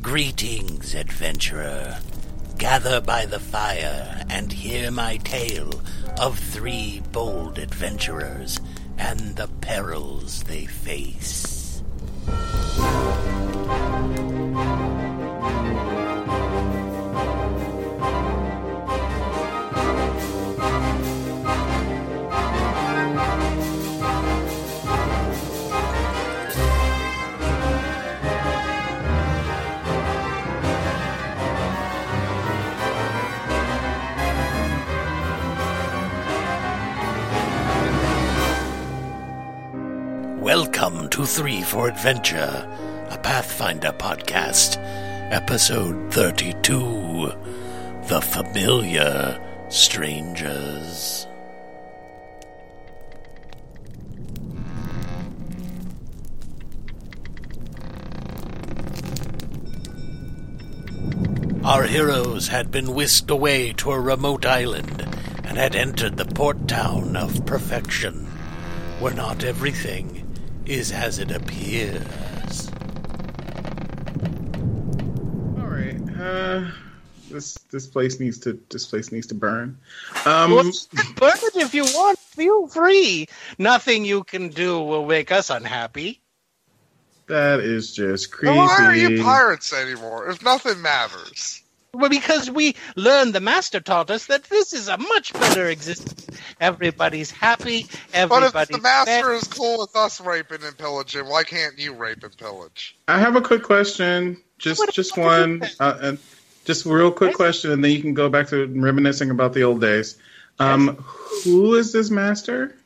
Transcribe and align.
Greetings, 0.00 0.94
adventurer. 0.94 1.98
Gather 2.56 3.00
by 3.00 3.26
the 3.26 3.40
fire 3.40 4.24
and 4.30 4.52
hear 4.52 4.92
my 4.92 5.16
tale 5.18 5.82
of 6.20 6.38
three 6.38 7.02
bold 7.10 7.58
adventurers 7.58 8.60
and 8.96 9.34
the 9.34 9.48
perils 9.60 10.44
they 10.44 10.66
face. 10.66 11.57
Welcome 41.18 41.34
to 41.34 41.40
Three 41.40 41.62
for 41.62 41.88
Adventure, 41.88 42.78
a 43.10 43.18
Pathfinder 43.18 43.90
podcast, 43.90 44.76
episode 45.32 46.12
32 46.12 47.32
The 48.06 48.20
Familiar 48.20 49.40
Strangers. 49.68 51.26
Our 61.64 61.82
heroes 61.82 62.46
had 62.46 62.70
been 62.70 62.94
whisked 62.94 63.28
away 63.28 63.72
to 63.72 63.90
a 63.90 63.98
remote 63.98 64.46
island 64.46 65.02
and 65.42 65.58
had 65.58 65.74
entered 65.74 66.16
the 66.16 66.26
port 66.26 66.68
town 66.68 67.16
of 67.16 67.44
perfection, 67.44 68.24
where 69.00 69.14
not 69.14 69.42
everything 69.42 70.17
is 70.68 70.92
as 70.92 71.18
it 71.18 71.30
appears. 71.30 72.70
All 75.58 75.66
right. 75.66 75.98
Uh, 76.20 76.70
this 77.30 77.54
this 77.70 77.86
place 77.86 78.20
needs 78.20 78.38
to 78.40 78.58
this 78.70 78.86
place 78.86 79.10
needs 79.12 79.26
to 79.28 79.34
burn. 79.34 79.78
Um, 80.24 80.52
Well, 80.52 80.70
burn 81.16 81.32
it 81.42 81.56
if 81.56 81.74
you 81.74 81.84
want. 81.84 82.18
Feel 82.18 82.66
free. 82.68 83.26
Nothing 83.58 84.04
you 84.04 84.24
can 84.24 84.48
do 84.48 84.80
will 84.80 85.06
make 85.06 85.32
us 85.32 85.50
unhappy. 85.50 86.20
that 87.26 87.60
is 87.60 87.92
just 87.94 88.30
creepy. 88.32 88.56
Why 88.56 88.76
are 88.86 88.94
you 88.96 89.22
pirates 89.22 89.72
anymore? 89.72 90.28
If 90.30 90.42
nothing 90.42 90.80
matters. 90.80 91.62
Well, 91.94 92.10
because 92.10 92.50
we 92.50 92.76
learned, 92.96 93.34
the 93.34 93.40
master 93.40 93.80
taught 93.80 94.10
us 94.10 94.26
that 94.26 94.44
this 94.44 94.74
is 94.74 94.88
a 94.88 94.98
much 94.98 95.32
better 95.32 95.68
existence. 95.68 96.26
Everybody's 96.60 97.30
happy. 97.30 97.86
But 98.12 98.42
if 98.42 98.68
the 98.68 98.78
master 98.78 99.22
fed. 99.22 99.34
is 99.34 99.44
cool 99.44 99.78
with 99.78 99.96
us 99.96 100.20
raping 100.20 100.62
and 100.64 100.76
pillaging, 100.76 101.26
why 101.26 101.44
can't 101.44 101.78
you 101.78 101.94
rape 101.94 102.22
and 102.22 102.36
pillage? 102.36 102.96
I 103.08 103.18
have 103.18 103.36
a 103.36 103.40
quick 103.40 103.62
question. 103.62 104.42
Just 104.58 104.80
What 104.80 104.92
just 104.92 105.16
one. 105.16 105.62
Uh, 105.80 105.98
and 106.00 106.18
just 106.66 106.84
a 106.84 106.92
real 106.92 107.10
quick 107.10 107.34
question, 107.34 107.70
and 107.70 107.82
then 107.82 107.90
you 107.92 108.02
can 108.02 108.12
go 108.12 108.28
back 108.28 108.48
to 108.48 108.66
reminiscing 108.66 109.30
about 109.30 109.54
the 109.54 109.62
old 109.62 109.80
days. 109.80 110.18
Um, 110.58 110.96
who 111.44 111.74
is 111.76 111.92
this 111.92 112.10
master? 112.10 112.76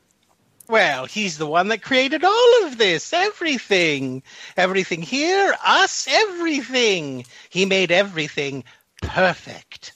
Well, 0.69 1.05
he's 1.05 1.37
the 1.37 1.45
one 1.45 1.67
that 1.67 1.81
created 1.81 2.23
all 2.23 2.65
of 2.65 2.77
this. 2.77 3.11
Everything. 3.11 4.23
Everything 4.55 5.01
here, 5.01 5.53
us, 5.65 6.07
everything. 6.09 7.25
He 7.49 7.65
made 7.65 7.91
everything 7.91 8.63
perfect. 9.07 9.93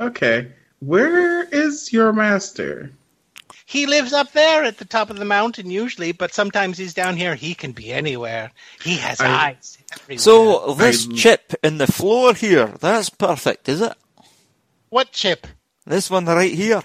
Okay, 0.00 0.52
where 0.80 1.44
is 1.44 1.92
your 1.92 2.12
master? 2.12 2.90
He 3.66 3.86
lives 3.86 4.12
up 4.12 4.32
there 4.32 4.64
at 4.64 4.76
the 4.78 4.84
top 4.84 5.08
of 5.10 5.18
the 5.18 5.24
mountain 5.24 5.70
usually, 5.70 6.12
but 6.12 6.34
sometimes 6.34 6.76
he's 6.76 6.92
down 6.94 7.16
here. 7.16 7.34
He 7.34 7.54
can 7.54 7.72
be 7.72 7.92
anywhere. 7.92 8.50
He 8.82 8.96
has 8.96 9.20
I- 9.20 9.48
eyes 9.48 9.78
everywhere. 9.92 10.18
So 10.18 10.74
this 10.74 11.08
I- 11.08 11.14
chip 11.14 11.54
in 11.62 11.78
the 11.78 11.86
floor 11.86 12.34
here, 12.34 12.66
that's 12.80 13.08
perfect, 13.08 13.68
is 13.68 13.80
it? 13.80 13.94
what 14.90 15.10
chip? 15.12 15.46
This 15.86 16.08
one 16.10 16.26
right 16.26 16.52
here. 16.52 16.82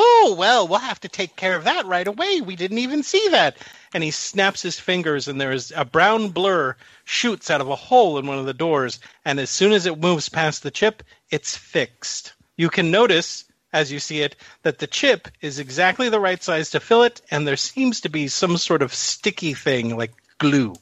Oh, 0.00 0.36
well, 0.38 0.68
we'll 0.68 0.78
have 0.78 1.00
to 1.00 1.08
take 1.08 1.34
care 1.34 1.56
of 1.56 1.64
that 1.64 1.86
right 1.86 2.06
away. 2.06 2.40
We 2.40 2.54
didn't 2.54 2.78
even 2.78 3.02
see 3.02 3.28
that. 3.30 3.56
And 3.92 4.04
he 4.04 4.12
snaps 4.12 4.62
his 4.62 4.78
fingers, 4.78 5.26
and 5.26 5.40
there's 5.40 5.72
a 5.74 5.84
brown 5.84 6.28
blur 6.28 6.76
shoots 7.04 7.50
out 7.50 7.60
of 7.60 7.68
a 7.68 7.74
hole 7.74 8.16
in 8.18 8.26
one 8.28 8.38
of 8.38 8.46
the 8.46 8.54
doors. 8.54 9.00
And 9.24 9.40
as 9.40 9.50
soon 9.50 9.72
as 9.72 9.86
it 9.86 9.98
moves 9.98 10.28
past 10.28 10.62
the 10.62 10.70
chip, 10.70 11.02
it's 11.30 11.56
fixed. 11.56 12.34
You 12.56 12.68
can 12.68 12.92
notice, 12.92 13.44
as 13.72 13.90
you 13.90 13.98
see 13.98 14.22
it, 14.22 14.36
that 14.62 14.78
the 14.78 14.86
chip 14.86 15.26
is 15.40 15.58
exactly 15.58 16.08
the 16.08 16.20
right 16.20 16.40
size 16.40 16.70
to 16.70 16.80
fill 16.80 17.02
it, 17.02 17.20
and 17.30 17.44
there 17.46 17.56
seems 17.56 18.02
to 18.02 18.08
be 18.08 18.28
some 18.28 18.56
sort 18.56 18.82
of 18.82 18.94
sticky 18.94 19.54
thing 19.54 19.96
like 19.96 20.12
glue 20.38 20.74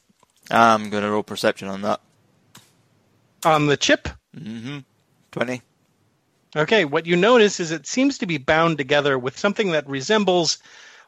I'm 0.50 0.90
gonna 0.90 1.10
roll 1.10 1.22
perception 1.22 1.68
on 1.68 1.82
that. 1.82 2.00
on 3.44 3.66
the 3.66 3.76
chip. 3.76 4.08
Mm-hmm. 4.36 4.78
Twenty. 5.32 5.62
Okay, 6.56 6.84
what 6.86 7.04
you 7.06 7.16
notice 7.16 7.60
is 7.60 7.70
it 7.70 7.86
seems 7.86 8.18
to 8.18 8.26
be 8.26 8.38
bound 8.38 8.78
together 8.78 9.18
with 9.18 9.38
something 9.38 9.72
that 9.72 9.86
resembles 9.88 10.58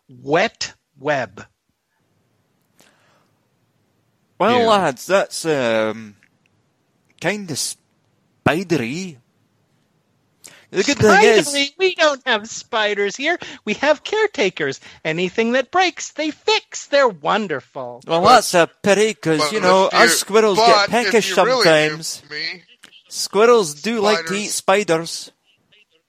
wet 0.09 0.75
web. 0.98 1.47
Well, 4.38 4.59
Yeah. 4.60 4.66
lads, 4.66 5.06
that's 5.06 5.44
um, 5.44 6.16
kind 7.20 7.50
of 7.50 7.59
spidery. 7.59 9.19
The 10.70 10.82
good 10.82 10.98
thing 10.98 11.22
is, 11.25 11.72
we 11.78 11.94
don't 11.94 12.20
have 12.26 12.47
spiders 12.48 13.16
here. 13.16 13.38
We 13.65 13.72
have 13.75 14.04
caretakers. 14.04 14.80
Anything 15.03 15.53
that 15.53 15.70
breaks, 15.70 16.12
they 16.12 16.30
fix. 16.30 16.86
They're 16.86 17.09
wonderful. 17.09 18.03
well, 18.06 18.20
But- 18.20 18.34
that's 18.34 18.53
a 18.54 18.69
pity 18.82 19.09
because 19.09 19.50
you 19.50 19.60
know 19.60 19.86
us 19.86 20.19
squirrels 20.19 20.59
get 20.59 20.91
peckish 20.91 21.34
really 21.38 21.65
sometimes. 21.65 22.22
me, 22.30 22.65
Squirrels 23.09 23.80
do 23.80 24.00
like 24.00 24.26
to 24.26 24.34
eat 24.34 24.48
spiders. 24.50 25.32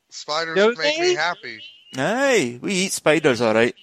Spiders 0.09 0.55
Do 0.55 0.69
make 0.75 0.97
they? 0.97 1.01
me 1.09 1.15
happy. 1.15 1.61
Hey, 1.91 2.57
we 2.61 2.73
eat 2.73 2.91
spiders, 2.91 3.41
all 3.41 3.53
right. 3.53 3.75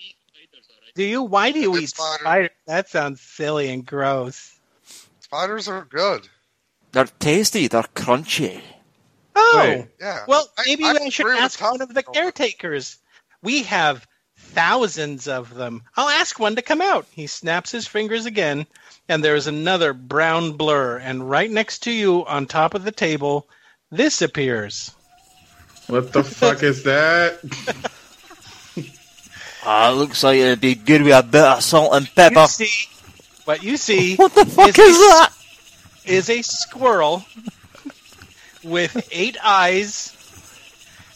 Do 0.94 1.04
you? 1.04 1.22
Why 1.22 1.52
do 1.52 1.60
you 1.60 1.76
eat 1.76 1.90
spider. 1.90 2.20
spiders? 2.22 2.50
That 2.66 2.88
sounds 2.88 3.20
silly 3.20 3.68
and 3.70 3.84
gross. 3.84 4.58
Spiders 5.20 5.68
are 5.68 5.84
good. 5.84 6.28
They're 6.92 7.04
tasty. 7.18 7.66
They're 7.68 7.82
crunchy. 7.82 8.60
Oh, 9.34 9.62
Wait. 9.62 9.88
Yeah. 10.00 10.24
well, 10.26 10.48
maybe 10.64 10.84
I, 10.84 10.92
I 10.92 11.08
should 11.10 11.26
ask 11.26 11.60
one 11.60 11.82
of 11.82 11.92
the 11.92 12.02
caretakers. 12.02 12.96
We 13.42 13.64
have 13.64 14.06
thousands 14.38 15.28
of 15.28 15.52
them. 15.54 15.82
I'll 15.96 16.08
ask 16.08 16.38
one 16.38 16.56
to 16.56 16.62
come 16.62 16.80
out. 16.80 17.06
He 17.10 17.26
snaps 17.26 17.70
his 17.70 17.86
fingers 17.86 18.24
again, 18.24 18.66
and 19.08 19.22
there's 19.22 19.46
another 19.46 19.92
brown 19.92 20.52
blur. 20.52 20.96
And 20.98 21.28
right 21.28 21.50
next 21.50 21.80
to 21.80 21.92
you, 21.92 22.24
on 22.26 22.46
top 22.46 22.72
of 22.72 22.84
the 22.84 22.92
table, 22.92 23.46
this 23.90 24.22
appears. 24.22 24.94
What 25.88 26.12
the 26.12 26.24
fuck 26.24 26.62
is 26.62 26.82
that? 26.84 27.38
Ah, 29.68 29.90
looks 29.90 30.22
like 30.22 30.38
it'd 30.38 30.60
be 30.60 30.76
good 30.76 31.02
with 31.02 31.12
a 31.12 31.24
bit 31.24 31.42
of 31.42 31.60
salt 31.60 31.92
and 31.94 32.08
pepper. 32.14 32.38
You 32.42 32.46
see, 32.46 32.88
what 33.46 33.62
you 33.64 33.76
see 33.76 34.14
What 34.16 34.32
the 34.32 34.46
fuck 34.46 34.68
is 34.68 34.78
is 34.78 34.96
a- 34.96 35.00
that? 35.08 35.32
is 36.04 36.30
a 36.30 36.42
squirrel 36.42 37.24
with 38.62 39.08
eight 39.10 39.36
eyes 39.42 40.12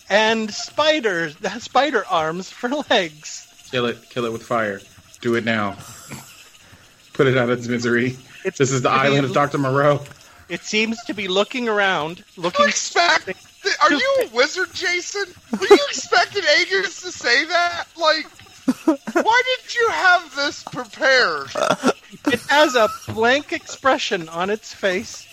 and 0.09 0.53
spiders, 0.53 1.37
spider 1.63 2.05
arms 2.11 2.51
for 2.51 2.69
legs. 2.91 3.47
Kill 3.71 3.87
it! 3.87 3.99
Kill 4.11 4.25
it 4.25 4.33
with 4.33 4.43
fire! 4.43 4.81
Do 5.21 5.37
it 5.37 5.45
now! 5.45 5.77
Put 7.13 7.29
it 7.29 7.37
out 7.39 7.51
of 7.51 7.57
its 7.57 7.69
misery. 7.69 8.17
It's 8.45 8.59
This 8.59 8.73
is 8.73 8.83
the 8.83 8.91
island 8.91 9.27
of 9.27 9.33
Doctor 9.33 9.59
Moreau. 9.59 10.01
It 10.51 10.63
seems 10.65 11.03
to 11.05 11.15
be 11.15 11.29
looking 11.29 11.69
around, 11.69 12.25
You 12.37 12.43
looking. 12.43 12.69
expect? 12.69 13.29
Are 13.83 13.93
you 13.93 14.17
a 14.25 14.35
wizard, 14.35 14.73
Jason? 14.75 15.25
Were 15.53 15.67
you 15.71 15.79
expecting 15.89 16.43
Agus 16.61 17.01
to 17.03 17.13
say 17.13 17.45
that? 17.47 17.87
Like, 17.97 18.27
why 19.25 19.43
did 19.47 19.75
you 19.75 19.89
have 19.91 20.35
this 20.37 20.63
prepared? 20.65 21.51
It 22.27 22.41
has 22.49 22.75
a 22.75 22.89
blank 23.13 23.53
expression 23.53 24.29
on 24.29 24.51
its 24.51 24.75
face, 24.75 25.25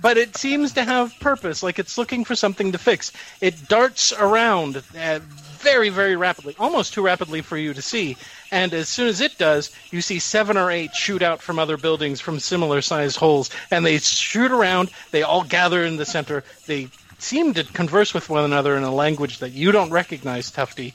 but 0.00 0.16
it 0.16 0.36
seems 0.36 0.72
to 0.72 0.84
have 0.84 1.18
purpose, 1.20 1.62
like 1.62 1.78
it's 1.78 1.98
looking 1.98 2.24
for 2.24 2.34
something 2.34 2.72
to 2.72 2.78
fix. 2.78 3.12
It 3.40 3.68
darts 3.68 4.12
around 4.12 4.82
uh, 4.98 5.20
very, 5.58 5.90
very 5.90 6.16
rapidly, 6.16 6.54
almost 6.58 6.94
too 6.94 7.02
rapidly 7.02 7.42
for 7.42 7.56
you 7.56 7.74
to 7.74 7.82
see. 7.82 8.16
And 8.50 8.72
as 8.72 8.88
soon 8.88 9.08
as 9.08 9.20
it 9.20 9.36
does, 9.38 9.70
you 9.90 10.00
see 10.00 10.18
seven 10.18 10.56
or 10.56 10.70
eight 10.70 10.94
shoot 10.94 11.22
out 11.22 11.42
from 11.42 11.58
other 11.58 11.76
buildings 11.76 12.20
from 12.20 12.40
similar 12.40 12.80
sized 12.80 13.16
holes, 13.16 13.50
and 13.70 13.84
they 13.84 13.98
shoot 13.98 14.50
around. 14.50 14.90
They 15.10 15.22
all 15.22 15.44
gather 15.44 15.84
in 15.84 15.96
the 15.96 16.06
center. 16.06 16.44
They 16.66 16.88
seem 17.18 17.54
to 17.54 17.64
converse 17.64 18.14
with 18.14 18.30
one 18.30 18.44
another 18.44 18.76
in 18.76 18.82
a 18.82 18.94
language 18.94 19.38
that 19.40 19.52
you 19.52 19.72
don't 19.72 19.90
recognize, 19.90 20.50
Tufty. 20.50 20.94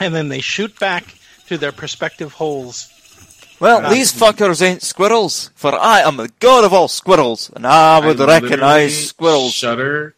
And 0.00 0.14
then 0.14 0.28
they 0.28 0.40
shoot 0.40 0.78
back 0.78 1.04
to 1.48 1.58
their 1.58 1.72
respective 1.72 2.32
holes 2.32 2.88
Well, 3.62 3.90
these 3.90 4.12
fuckers 4.12 4.60
ain't 4.60 4.82
squirrels, 4.82 5.50
for 5.54 5.72
I 5.72 6.00
am 6.00 6.16
the 6.16 6.28
god 6.40 6.64
of 6.64 6.72
all 6.72 6.88
squirrels, 6.88 7.48
and 7.54 7.64
I 7.64 8.04
would 8.04 8.20
I 8.20 8.40
recognize 8.40 9.10
squirrels. 9.10 9.52
Shudder. 9.52 10.16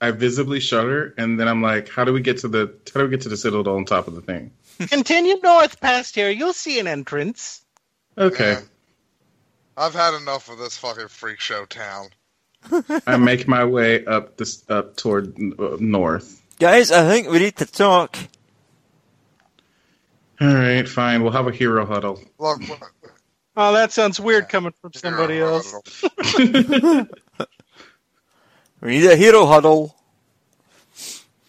I 0.00 0.12
visibly 0.12 0.60
shudder, 0.60 1.12
and 1.18 1.38
then 1.38 1.46
I'm 1.46 1.60
like, 1.60 1.90
"How 1.90 2.04
do 2.04 2.14
we 2.14 2.22
get 2.22 2.38
to 2.38 2.48
the? 2.48 2.72
How 2.94 3.00
do 3.00 3.04
we 3.04 3.10
get 3.10 3.20
to 3.22 3.28
the 3.28 3.36
citadel 3.36 3.76
on 3.76 3.84
top 3.84 4.08
of 4.08 4.14
the 4.14 4.22
thing?" 4.22 4.50
Continue 4.88 5.36
north 5.42 5.78
past 5.78 6.14
here. 6.14 6.30
You'll 6.30 6.54
see 6.54 6.78
an 6.78 6.86
entrance. 6.86 7.60
Okay, 8.16 8.52
Yeah. 8.52 8.60
I've 9.76 9.94
had 9.94 10.14
enough 10.14 10.48
of 10.48 10.56
this 10.56 10.78
fucking 10.78 11.08
freak 11.08 11.38
show 11.38 11.66
town. 11.66 12.08
I 13.06 13.18
make 13.18 13.46
my 13.46 13.66
way 13.66 14.06
up 14.06 14.38
this 14.38 14.64
up 14.70 14.96
toward 14.96 15.36
uh, 15.58 15.76
north. 15.80 16.42
Guys, 16.58 16.90
I 16.90 17.06
think 17.06 17.28
we 17.28 17.40
need 17.40 17.56
to 17.56 17.66
talk. 17.66 18.16
All 20.40 20.54
right, 20.54 20.86
fine. 20.88 21.22
We'll 21.22 21.32
have 21.32 21.46
a 21.48 21.52
hero 21.52 21.86
huddle. 21.86 22.20
Look, 22.38 22.60
Oh, 23.58 23.72
that 23.72 23.90
sounds 23.90 24.20
weird 24.20 24.48
coming 24.50 24.74
from 24.82 24.92
somebody 24.92 25.38
else. 25.38 25.74
We 28.82 28.98
need 28.98 29.06
a 29.06 29.16
hero 29.16 29.46
huddle. 29.46 29.96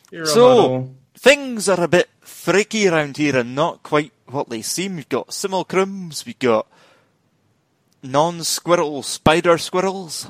Hero 0.09 0.25
So- 0.25 0.49
huddle. 0.61 0.95
Things 1.19 1.67
are 1.67 1.81
a 1.83 1.87
bit 1.87 2.09
freaky 2.21 2.87
around 2.87 3.17
here 3.17 3.35
and 3.35 3.53
not 3.55 3.83
quite 3.83 4.13
what 4.27 4.47
they 4.49 4.61
seem. 4.61 4.95
We've 4.95 5.09
got 5.09 5.29
simulacrums, 5.29 6.25
we've 6.25 6.39
got 6.39 6.67
non-squirrel 8.03 9.01
spider 9.03 9.57
squirrels, 9.57 10.29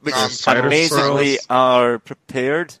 which 0.00 0.14
Non-spider 0.14 0.66
amazingly 0.68 1.36
squirrels. 1.36 1.46
are 1.50 1.98
prepared. 1.98 2.76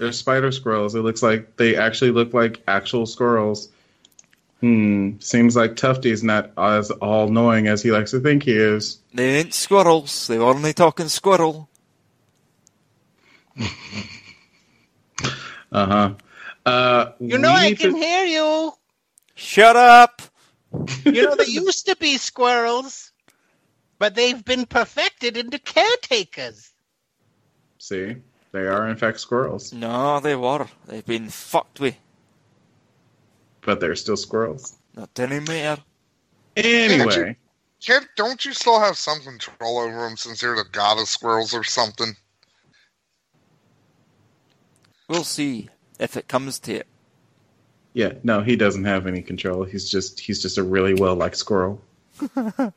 They're 0.00 0.12
spider 0.12 0.50
squirrels. 0.50 0.94
It 0.94 1.02
looks 1.02 1.22
like 1.22 1.56
they 1.58 1.76
actually 1.76 2.10
look 2.12 2.32
like 2.32 2.62
actual 2.66 3.04
squirrels. 3.04 3.68
Hmm. 4.60 5.18
Seems 5.20 5.54
like 5.56 5.76
Tufty's 5.76 6.22
not 6.24 6.52
as 6.56 6.90
all 6.90 7.28
knowing 7.28 7.66
as 7.66 7.82
he 7.82 7.92
likes 7.92 8.10
to 8.12 8.20
think 8.20 8.42
he 8.44 8.52
is. 8.56 8.98
They 9.12 9.36
ain't 9.36 9.52
squirrels, 9.54 10.26
they're 10.26 10.40
only 10.42 10.72
talking 10.72 11.08
squirrel. 11.08 11.68
Uh-huh. 15.72 16.14
Uh 16.66 17.12
You 17.20 17.38
know 17.38 17.50
I 17.52 17.74
can 17.74 17.92
to- 17.92 17.96
hear 17.98 18.24
you. 18.24 18.72
Shut 19.36 19.76
up! 19.76 20.20
You 21.04 21.12
know 21.26 21.36
they 21.36 21.46
used 21.46 21.86
to 21.86 21.94
be 21.96 22.16
squirrels, 22.18 23.12
but 23.98 24.16
they've 24.16 24.44
been 24.44 24.66
perfected 24.66 25.36
into 25.36 25.60
caretakers. 25.60 26.72
See, 27.78 28.16
they 28.52 28.66
are 28.66 28.88
in 28.88 28.96
fact 28.96 29.20
squirrels, 29.20 29.72
No, 29.72 30.20
they 30.20 30.34
were. 30.36 30.66
They've 30.86 31.04
been 31.06 31.28
fucked 31.28 31.80
with. 31.80 31.96
but 33.62 33.78
they're 33.80 33.94
still 33.96 34.16
squirrels. 34.16 34.74
Not 34.96 35.10
anymore. 35.18 35.78
Anyway, 36.56 37.36
Can't, 37.80 38.06
don't 38.16 38.44
you 38.44 38.52
still 38.52 38.80
have 38.80 38.98
some 38.98 39.20
control 39.20 39.78
over 39.78 40.00
them 40.02 40.16
since 40.16 40.42
you're 40.42 40.56
the 40.56 40.64
god 40.72 40.98
of 41.00 41.06
squirrels 41.08 41.54
or 41.54 41.62
something? 41.64 42.14
We'll 45.08 45.24
see 45.24 45.68
if 45.98 46.16
it 46.16 46.28
comes 46.28 46.58
to 46.60 46.74
it. 46.74 46.86
yeah, 47.94 48.12
no, 48.22 48.42
he 48.42 48.56
doesn't 48.56 48.84
have 48.84 49.06
any 49.06 49.22
control. 49.22 49.64
He's 49.64 49.90
just 49.90 50.20
he's 50.20 50.40
just 50.42 50.58
a 50.58 50.62
really 50.62 50.94
well 50.94 51.14
liked 51.16 51.36
squirrel. 51.36 51.80
um, 52.36 52.72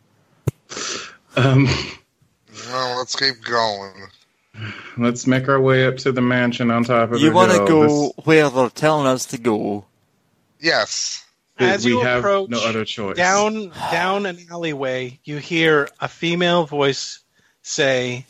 Well, 1.35 2.97
let's 2.97 3.15
keep 3.15 3.41
going. 3.43 3.93
Let's 4.97 5.25
make 5.27 5.47
our 5.49 5.59
way 5.59 5.85
up 5.85 5.97
to 5.97 6.11
the 6.11 6.21
mansion 6.21 6.71
on 6.71 6.83
top 6.83 7.11
of 7.11 7.19
the 7.19 7.19
You 7.19 7.29
the 7.29 7.35
want 7.35 7.51
to 7.51 7.57
hill. 7.57 7.67
go 7.67 8.13
where 8.23 8.49
they're 8.49 8.69
telling 8.69 9.07
us 9.07 9.25
to 9.27 9.37
go. 9.37 9.85
Yes. 10.59 11.23
As 11.59 11.85
we 11.85 11.91
you 11.91 12.01
have 12.01 12.19
approach 12.19 12.49
no 12.49 12.63
other 12.65 12.83
choice. 12.83 13.15
Down 13.15 13.69
down 13.91 14.25
an 14.25 14.39
alleyway, 14.49 15.19
you 15.23 15.37
hear 15.37 15.87
a 15.99 16.07
female 16.07 16.65
voice 16.65 17.19
say, 17.61 18.25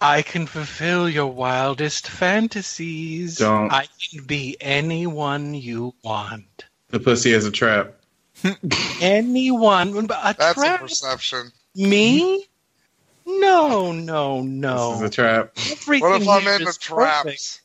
I 0.00 0.22
can 0.22 0.46
fulfill 0.46 1.08
your 1.08 1.26
wildest 1.26 2.08
fantasies. 2.08 3.38
Don't. 3.38 3.72
I 3.72 3.86
can 4.10 4.24
be 4.24 4.56
anyone 4.60 5.54
you 5.54 5.94
want. 6.04 6.64
the 6.88 7.00
pussy 7.00 7.32
is 7.32 7.46
a 7.46 7.50
trap. 7.50 7.94
Anyone. 9.00 9.96
A 9.96 10.06
That's 10.06 10.58
a 10.62 10.78
perception. 10.78 11.52
Me? 11.76 12.46
No, 13.26 13.92
no, 13.92 14.42
no. 14.42 14.42
This 14.42 14.60
no. 14.60 14.94
is 14.94 15.02
a 15.02 15.10
trap. 15.10 15.52
Everything 15.70 16.00
What 16.00 16.22
if 16.22 16.28
I'm 16.28 16.42
here 16.42 16.52
into 16.54 16.68
is 16.68 16.78
perfect, 16.78 17.24
traps? 17.24 17.60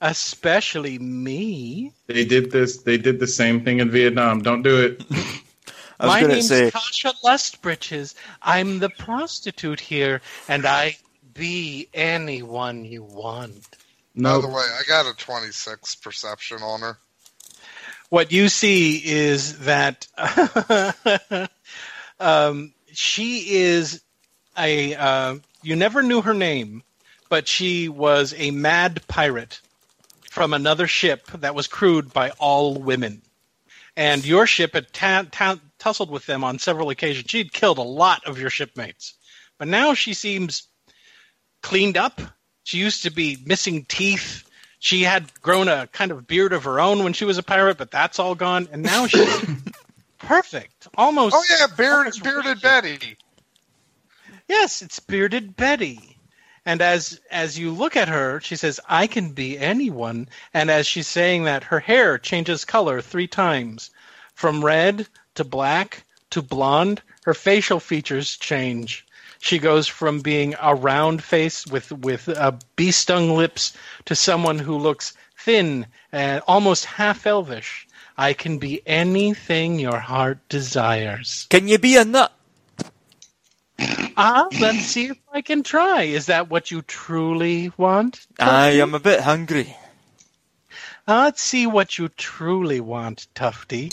especially 0.00 0.98
me. 0.98 1.92
They 2.06 2.24
did 2.24 2.50
this. 2.50 2.78
They 2.78 2.98
did 2.98 3.20
the 3.20 3.26
same 3.26 3.64
thing 3.64 3.80
in 3.80 3.90
Vietnam. 3.90 4.42
Don't 4.42 4.62
do 4.62 4.80
it. 4.80 5.04
I 6.00 6.06
was 6.06 6.14
My 6.14 6.20
going 6.20 6.30
to 6.30 6.34
name's 6.36 6.48
say, 6.48 6.70
Tasha 6.70 7.12
Lustbritches. 7.22 8.14
I'm 8.42 8.78
the 8.80 8.90
prostitute 8.90 9.78
here, 9.80 10.20
and 10.48 10.66
I 10.66 10.96
be 11.34 11.88
anyone 11.94 12.84
you 12.84 13.04
want. 13.04 13.68
No. 14.14 14.40
By 14.40 14.48
the 14.48 14.52
way, 14.52 14.62
I 14.62 14.82
got 14.88 15.06
a 15.06 15.16
26 15.16 15.94
perception 15.96 16.58
on 16.62 16.80
her. 16.80 16.98
What 18.10 18.32
you 18.32 18.48
see 18.48 18.96
is 19.04 19.60
that 19.60 20.06
um, 22.20 22.74
she 22.92 23.38
is 23.54 24.02
a. 24.58 24.94
Uh, 24.94 25.36
you 25.62 25.76
never 25.76 26.02
knew 26.02 26.22
her 26.22 26.34
name, 26.34 26.82
but 27.28 27.46
she 27.46 27.88
was 27.88 28.34
a 28.36 28.50
mad 28.50 29.00
pirate 29.08 29.60
from 30.28 30.54
another 30.54 30.86
ship 30.86 31.26
that 31.32 31.54
was 31.54 31.66
crewed 31.66 32.12
by 32.12 32.30
all 32.38 32.74
women. 32.74 33.22
And 33.96 34.24
your 34.24 34.46
ship 34.46 34.72
had 34.74 34.92
ta- 34.92 35.26
ta- 35.30 35.60
tussled 35.78 36.10
with 36.10 36.24
them 36.26 36.42
on 36.42 36.58
several 36.58 36.90
occasions. 36.90 37.30
She'd 37.30 37.52
killed 37.52 37.78
a 37.78 37.82
lot 37.82 38.24
of 38.26 38.38
your 38.38 38.50
shipmates. 38.50 39.14
But 39.58 39.68
now 39.68 39.94
she 39.94 40.14
seems 40.14 40.66
cleaned 41.62 41.96
up. 41.96 42.20
She 42.64 42.78
used 42.78 43.02
to 43.02 43.10
be 43.10 43.36
missing 43.44 43.84
teeth. 43.84 44.48
She 44.78 45.02
had 45.02 45.32
grown 45.42 45.68
a 45.68 45.86
kind 45.88 46.10
of 46.10 46.26
beard 46.26 46.52
of 46.52 46.64
her 46.64 46.80
own 46.80 47.04
when 47.04 47.12
she 47.12 47.24
was 47.24 47.38
a 47.38 47.42
pirate, 47.42 47.78
but 47.78 47.90
that's 47.90 48.18
all 48.18 48.34
gone. 48.34 48.68
And 48.72 48.82
now 48.82 49.06
she's 49.06 49.44
perfect. 50.18 50.88
Almost. 50.96 51.36
Oh 51.36 51.44
yeah, 51.50 51.66
beard, 51.76 51.98
almost 51.98 52.22
bearded. 52.22 52.62
Betty. 52.62 53.16
Yes, 54.48 54.82
it's 54.82 55.00
bearded 55.00 55.56
Betty. 55.56 56.18
And 56.64 56.80
as 56.80 57.20
as 57.30 57.58
you 57.58 57.72
look 57.72 57.96
at 57.96 58.08
her, 58.08 58.40
she 58.40 58.56
says, 58.56 58.78
"I 58.88 59.06
can 59.06 59.32
be 59.32 59.58
anyone." 59.58 60.28
And 60.54 60.70
as 60.70 60.86
she's 60.86 61.08
saying 61.08 61.44
that, 61.44 61.64
her 61.64 61.80
hair 61.80 62.18
changes 62.18 62.64
color 62.64 63.00
three 63.00 63.26
times, 63.26 63.90
from 64.34 64.64
red 64.64 65.08
to 65.34 65.44
black 65.44 66.04
to 66.30 66.42
blonde. 66.42 67.02
Her 67.24 67.34
facial 67.34 67.80
features 67.80 68.36
change. 68.36 69.04
She 69.40 69.58
goes 69.58 69.88
from 69.88 70.20
being 70.20 70.54
a 70.60 70.74
round 70.74 71.24
face 71.24 71.66
with 71.66 71.90
with 71.90 72.28
uh, 72.28 72.52
bee 72.76 72.92
stung 72.92 73.36
lips 73.36 73.72
to 74.04 74.14
someone 74.14 74.60
who 74.60 74.78
looks 74.78 75.14
thin 75.36 75.86
and 76.12 76.42
almost 76.46 76.84
half 76.84 77.26
elvish. 77.26 77.88
I 78.16 78.34
can 78.34 78.58
be 78.58 78.82
anything 78.86 79.80
your 79.80 79.98
heart 79.98 80.38
desires. 80.48 81.46
can 81.50 81.66
you 81.66 81.78
be 81.78 81.96
a 81.96 82.04
nut? 82.04 82.32
Ah, 84.16 84.46
let's 84.60 84.84
see 84.84 85.06
if 85.06 85.18
I 85.32 85.42
can 85.42 85.62
try. 85.62 86.02
Is 86.02 86.26
that 86.26 86.50
what 86.50 86.70
you 86.70 86.82
truly 86.82 87.72
want? 87.76 88.26
I 88.38 88.70
am 88.70 88.94
a 88.94 89.00
bit 89.00 89.20
hungry. 89.20 89.76
Ah, 91.08 91.24
Let's 91.24 91.42
see 91.42 91.66
what 91.66 91.98
you 91.98 92.08
truly 92.08 92.80
want, 92.80 93.26
Tufty. 93.34 93.90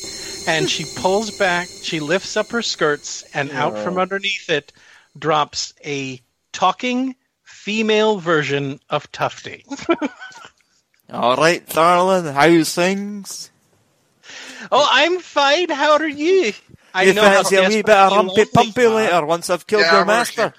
And 0.47 0.69
she 0.69 0.85
pulls 0.97 1.37
back, 1.37 1.67
she 1.67 1.99
lifts 1.99 2.37
up 2.37 2.49
her 2.51 2.61
skirts, 2.61 3.23
and 3.33 3.51
out 3.51 3.77
from 3.79 3.97
underneath 3.97 4.49
it 4.49 4.71
drops 5.17 5.73
a 5.83 6.21
talking 6.51 7.15
female 7.43 8.17
version 8.19 8.79
of 8.89 9.11
Tufty. 9.11 9.65
All 11.11 11.35
right, 11.35 11.67
darling, 11.69 12.31
how's 12.33 12.73
things? 12.75 13.49
oh, 14.71 14.87
I'm 14.91 15.19
fine. 15.19 15.69
How 15.69 15.93
are 15.93 16.07
you? 16.07 16.53
I 16.93 17.03
you 17.03 17.13
know 17.13 17.23
how 17.23 17.43
fancy 17.43 17.55
a 17.55 17.67
wee 17.69 17.81
bit 17.81 17.89
of 17.95 18.11
rumpy 18.13 18.51
pumpy 18.51 18.85
are. 18.85 18.95
later 18.95 19.25
once 19.25 19.49
I've 19.49 19.67
killed 19.67 19.83
yeah, 19.83 19.97
your 19.97 20.05
master? 20.05 20.53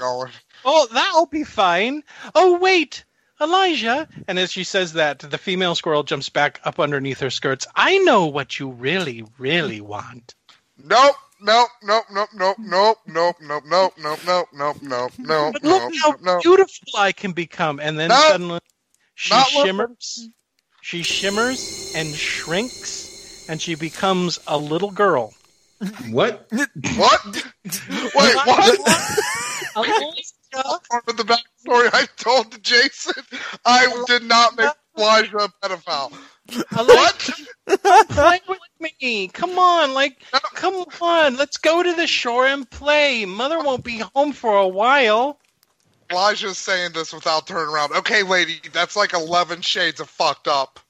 Oh, 0.65 0.87
that'll 0.93 1.27
be 1.27 1.45
fine. 1.45 2.03
Oh, 2.35 2.59
wait, 2.59 3.05
Elijah. 3.41 4.09
And 4.29 4.39
as 4.39 4.53
she 4.53 4.65
says 4.65 4.93
that, 4.95 5.21
the 5.21 5.39
female 5.39 5.75
squirrel 5.75 6.03
jumps 6.03 6.29
back 6.29 6.61
up 6.65 6.79
underneath 6.79 7.21
her 7.21 7.31
skirts. 7.31 7.67
I 7.75 7.99
know 7.99 8.27
what 8.27 8.59
you 8.59 8.69
really, 8.71 9.25
really 9.39 9.81
want. 9.81 10.35
Nope, 10.83 11.17
nope, 11.41 11.69
nope, 11.83 12.05
nope, 12.11 12.29
nope, 12.35 12.59
nope, 12.59 12.99
nope, 13.07 13.37
nope, 13.41 13.65
nope, 13.67 13.93
nope, 13.99 14.21
nope, 14.27 14.49
nope, 14.53 14.77
nope, 14.83 15.13
nope, 15.19 15.53
But 15.55 15.63
look 15.65 15.83
nope, 15.83 15.93
how 16.03 16.11
nope, 16.11 16.21
nope. 16.23 16.43
beautiful 16.43 16.89
I 16.97 17.13
can 17.13 17.33
become. 17.33 17.81
And 17.81 17.99
then 17.99 18.09
No. 18.09 18.17
suddenly 18.29 18.61
she 19.15 19.35
Not 19.35 19.49
what- 19.55 19.67
shimmers. 19.67 20.29
She 20.83 21.03
shimmers 21.03 21.93
and 21.95 22.15
shrinks, 22.15 23.47
and 23.49 23.61
she 23.61 23.75
becomes 23.75 24.39
a 24.47 24.57
little 24.57 24.91
girl. 24.91 25.35
What? 26.11 26.47
What? 26.97 27.25
Wait, 27.65 28.13
what? 28.15 28.81
Elijah, 29.77 30.81
Part 30.91 31.09
of 31.09 31.17
the 31.17 31.23
backstory 31.23 31.89
I 31.93 32.07
told 32.17 32.53
to 32.53 32.61
Jason, 32.61 33.23
I 33.65 34.05
did 34.07 34.25
not 34.25 34.59
make 34.59 34.71
Elijah 34.99 35.37
a 35.39 35.49
pedophile. 35.63 36.13
Elijah, 36.77 38.07
play 38.09 38.41
with 38.49 38.91
me. 39.01 39.29
Come 39.29 39.59
on, 39.59 39.95
like, 39.95 40.23
come 40.55 40.85
on. 41.01 41.37
Let's 41.37 41.57
go 41.57 41.83
to 41.83 41.95
the 41.95 42.07
shore 42.07 42.47
and 42.47 42.69
play. 42.69 43.25
Mother 43.25 43.61
won't 43.61 43.85
be 43.85 43.99
home 44.15 44.33
for 44.33 44.57
a 44.59 44.69
while. 44.69 45.39
Elijah's 46.11 46.59
saying 46.59 46.93
this 46.93 47.13
without 47.13 47.47
turning 47.47 47.73
around. 47.73 47.93
Okay, 47.93 48.23
lady, 48.25 48.61
that's 48.73 48.97
like 48.97 49.15
11 49.15 49.63
shades 49.63 50.01
of 50.01 50.11
fucked 50.11 50.49
up. 50.49 50.81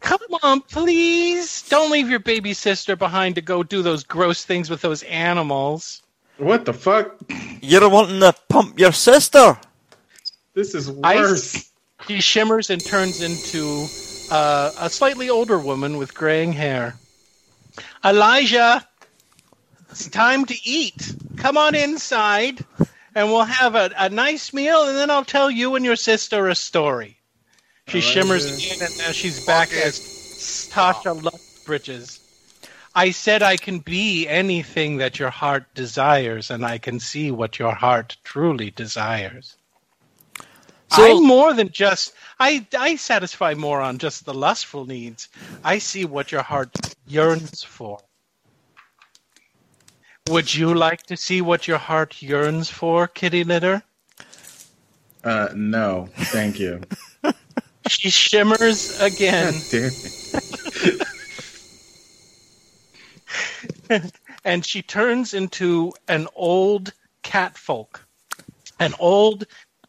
Come 0.00 0.20
on, 0.42 0.60
please. 0.62 1.62
Don't 1.68 1.90
leave 1.90 2.10
your 2.10 2.18
baby 2.18 2.54
sister 2.54 2.96
behind 2.96 3.36
to 3.36 3.40
go 3.40 3.62
do 3.62 3.82
those 3.82 4.04
gross 4.04 4.44
things 4.44 4.68
with 4.68 4.80
those 4.80 5.02
animals. 5.04 6.02
What 6.38 6.64
the 6.64 6.72
fuck? 6.72 7.20
You're 7.60 7.88
wanting 7.88 8.20
to 8.20 8.34
pump 8.48 8.78
your 8.78 8.92
sister. 8.92 9.58
This 10.54 10.74
is 10.74 10.90
I- 11.02 11.16
worse. 11.16 11.70
She 12.08 12.20
shimmers 12.20 12.68
and 12.70 12.84
turns 12.84 13.22
into 13.22 13.86
uh, 14.34 14.72
a 14.80 14.90
slightly 14.90 15.30
older 15.30 15.58
woman 15.58 15.98
with 15.98 16.14
graying 16.14 16.52
hair. 16.52 16.96
Elijah, 18.04 18.84
it's 19.88 20.08
time 20.08 20.44
to 20.46 20.56
eat. 20.64 21.14
Come 21.36 21.56
on 21.56 21.76
inside, 21.76 22.64
and 23.14 23.28
we'll 23.28 23.44
have 23.44 23.76
a, 23.76 23.92
a 23.96 24.08
nice 24.08 24.52
meal, 24.52 24.82
and 24.82 24.96
then 24.96 25.10
I'll 25.10 25.24
tell 25.24 25.48
you 25.48 25.76
and 25.76 25.84
your 25.84 25.94
sister 25.94 26.48
a 26.48 26.56
story. 26.56 27.18
She 27.88 27.98
Elijah. 27.98 28.12
shimmers 28.12 28.44
in, 28.46 28.82
and 28.82 28.98
now 28.98 29.12
she's 29.12 29.44
back 29.44 29.68
Fucking 29.68 29.82
as 29.82 29.96
stop. 29.96 31.02
Tasha 31.04 31.20
Lustbridges. 31.20 32.20
I 32.94 33.10
said 33.10 33.42
I 33.42 33.56
can 33.56 33.78
be 33.78 34.28
anything 34.28 34.98
that 34.98 35.18
your 35.18 35.30
heart 35.30 35.64
desires, 35.74 36.50
and 36.50 36.64
I 36.64 36.78
can 36.78 37.00
see 37.00 37.30
what 37.30 37.58
your 37.58 37.74
heart 37.74 38.16
truly 38.22 38.70
desires. 38.70 39.56
So- 40.92 41.18
I'm 41.18 41.26
more 41.26 41.54
than 41.54 41.70
just 41.70 42.12
I 42.38 42.66
I 42.78 42.96
satisfy 42.96 43.54
more 43.54 43.80
on 43.80 43.98
just 43.98 44.26
the 44.26 44.34
lustful 44.34 44.84
needs. 44.84 45.28
I 45.64 45.78
see 45.78 46.04
what 46.04 46.30
your 46.30 46.42
heart 46.42 46.68
yearns 47.06 47.62
for. 47.62 47.98
Would 50.28 50.54
you 50.54 50.74
like 50.74 51.02
to 51.04 51.16
see 51.16 51.40
what 51.40 51.66
your 51.66 51.78
heart 51.78 52.22
yearns 52.22 52.70
for, 52.70 53.08
kitty 53.08 53.42
litter? 53.42 53.82
Uh, 55.24 55.48
no, 55.54 56.08
thank 56.16 56.60
you. 56.60 56.80
She 57.88 58.10
shimmers 58.10 58.90
again, 58.98 59.54
God 59.54 59.68
damn 59.68 59.96
it. 60.04 60.14
and 64.44 64.64
she 64.64 64.82
turns 64.82 65.34
into 65.34 65.92
an 66.08 66.28
old 66.34 66.92
catfolk, 67.22 68.06
an 68.78 68.94
old, 68.98 69.46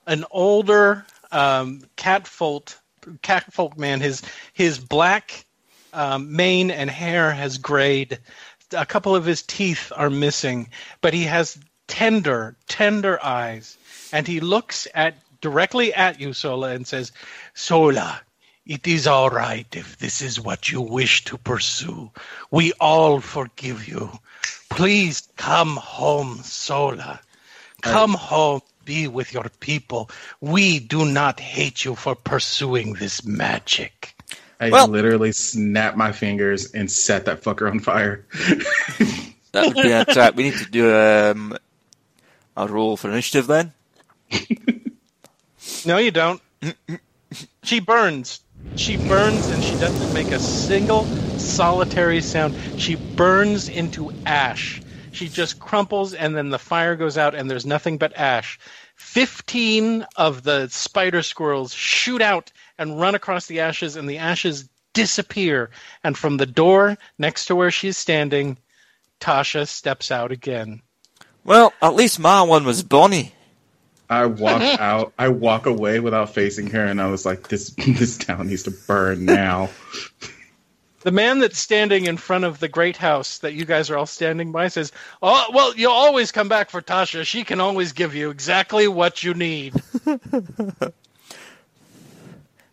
an 0.07 0.25
older 0.31 1.05
um, 1.31 1.81
catfolk, 1.95 2.71
catfolk 3.21 3.77
man. 3.77 4.01
His 4.01 4.21
his 4.53 4.79
black 4.79 5.45
um, 5.93 6.35
mane 6.35 6.71
and 6.71 6.89
hair 6.89 7.31
has 7.31 7.57
grayed. 7.57 8.19
A 8.71 8.85
couple 8.85 9.15
of 9.15 9.25
his 9.25 9.43
teeth 9.43 9.91
are 9.95 10.09
missing, 10.09 10.69
but 11.01 11.13
he 11.13 11.23
has 11.25 11.57
tender, 11.87 12.55
tender 12.67 13.23
eyes, 13.23 13.77
and 14.11 14.27
he 14.27 14.39
looks 14.39 14.87
at 14.95 15.15
directly 15.43 15.93
at 15.93 16.19
you, 16.21 16.31
Sola, 16.31 16.69
and 16.69 16.87
says, 16.87 17.11
"Sola, 17.53 18.21
it 18.65 18.87
is 18.87 19.05
all 19.05 19.29
right 19.29 19.67
if 19.75 19.97
this 19.97 20.21
is 20.21 20.39
what 20.39 20.71
you 20.71 20.79
wish 20.79 21.25
to 21.25 21.37
pursue. 21.37 22.09
We 22.49 22.71
all 22.79 23.19
forgive 23.19 23.85
you. 23.87 24.09
Please 24.69 25.27
come 25.35 25.75
home, 25.75 26.37
Sola. 26.43 27.19
Come 27.81 28.13
home, 28.13 28.61
be 28.85 29.09
with 29.09 29.33
your 29.33 29.47
people. 29.59 30.09
We 30.39 30.79
do 30.79 31.03
not 31.05 31.41
hate 31.41 31.83
you 31.83 31.95
for 31.95 32.15
pursuing 32.15 32.93
this 32.93 33.25
magic. 33.25 34.15
I 34.61 34.69
Well- 34.69 34.87
literally 34.87 35.33
snapped 35.33 35.97
my 35.97 36.13
fingers 36.13 36.71
and 36.71 36.89
set 36.89 37.25
that 37.25 37.43
fucker 37.43 37.69
on 37.69 37.81
fire. 37.81 38.25
That 39.53 39.67
would 39.67 39.83
be 39.83 39.91
a 39.91 40.03
trap. 40.03 40.33
We 40.33 40.45
need 40.45 40.55
to 40.55 40.65
do 40.71 40.95
um, 40.95 41.55
a 42.57 42.67
roll 42.67 42.97
for 42.97 43.11
initiative 43.11 43.45
then. 43.45 43.71
No, 45.85 45.97
you 45.97 46.11
don't. 46.11 46.41
she 47.63 47.79
burns. 47.79 48.41
She 48.75 48.97
burns 48.97 49.47
and 49.47 49.63
she 49.63 49.75
doesn't 49.75 50.13
make 50.13 50.31
a 50.31 50.39
single 50.39 51.05
solitary 51.37 52.21
sound. 52.21 52.55
She 52.77 52.95
burns 52.95 53.69
into 53.69 54.11
ash. 54.25 54.81
She 55.11 55.27
just 55.29 55.59
crumples 55.59 56.13
and 56.13 56.35
then 56.35 56.49
the 56.49 56.59
fire 56.59 56.95
goes 56.95 57.17
out 57.17 57.35
and 57.35 57.49
there's 57.49 57.65
nothing 57.65 57.97
but 57.97 58.17
ash. 58.17 58.59
Fifteen 58.95 60.05
of 60.15 60.43
the 60.43 60.69
spider 60.69 61.21
squirrels 61.21 61.73
shoot 61.73 62.21
out 62.21 62.51
and 62.77 62.99
run 62.99 63.13
across 63.13 63.45
the 63.45 63.59
ashes 63.59 63.95
and 63.95 64.09
the 64.09 64.17
ashes 64.17 64.69
disappear. 64.93 65.69
And 66.03 66.17
from 66.17 66.37
the 66.37 66.45
door 66.45 66.97
next 67.17 67.45
to 67.45 67.55
where 67.55 67.71
she's 67.71 67.97
standing, 67.97 68.57
Tasha 69.19 69.67
steps 69.67 70.11
out 70.11 70.31
again. 70.31 70.81
Well, 71.43 71.73
at 71.81 71.95
least 71.95 72.19
my 72.19 72.41
one 72.41 72.63
was 72.63 72.83
Bonnie. 72.83 73.33
I 74.13 74.25
walk 74.27 74.61
out. 74.79 75.13
I 75.17 75.29
walk 75.29 75.65
away 75.65 75.99
without 75.99 76.33
facing 76.33 76.69
her, 76.71 76.85
and 76.85 77.01
I 77.01 77.07
was 77.07 77.25
like, 77.25 77.47
"This 77.47 77.69
this 77.77 78.17
town 78.17 78.47
needs 78.47 78.63
to 78.63 78.71
burn 78.71 79.25
now." 79.25 79.69
The 81.01 81.11
man 81.11 81.39
that's 81.39 81.59
standing 81.59 82.05
in 82.05 82.15
front 82.15 82.45
of 82.45 82.59
the 82.59 82.69
great 82.69 82.95
house 82.95 83.39
that 83.39 83.53
you 83.53 83.65
guys 83.65 83.89
are 83.89 83.97
all 83.97 84.05
standing 84.05 84.51
by 84.51 84.69
says, 84.69 84.91
"Oh, 85.21 85.51
well, 85.53 85.75
you'll 85.75 85.91
always 85.91 86.31
come 86.31 86.47
back 86.49 86.69
for 86.69 86.81
Tasha. 86.81 87.25
She 87.25 87.43
can 87.43 87.59
always 87.59 87.93
give 87.93 88.15
you 88.15 88.29
exactly 88.29 88.87
what 88.87 89.23
you 89.23 89.33
need." 89.33 89.73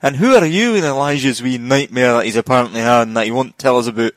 And 0.02 0.16
who 0.16 0.35
are 0.35 0.47
you 0.47 0.75
in 0.75 0.85
Elijah's 0.85 1.42
wee 1.42 1.59
nightmare 1.59 2.14
that 2.14 2.25
he's 2.25 2.37
apparently 2.37 2.80
had 2.80 3.09
and 3.09 3.16
that 3.16 3.26
he 3.26 3.32
won't 3.32 3.59
tell 3.59 3.78
us 3.78 3.87
about? 3.87 4.12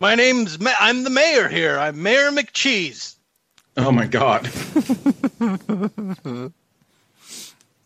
My 0.00 0.14
name's 0.14 0.60
Ma- 0.60 0.74
I'm 0.78 1.02
the 1.02 1.10
mayor 1.10 1.48
here. 1.48 1.78
I'm 1.78 2.02
Mayor 2.02 2.30
McCheese. 2.30 3.15
Oh 3.76 3.92
my 3.92 4.06
god! 4.06 4.50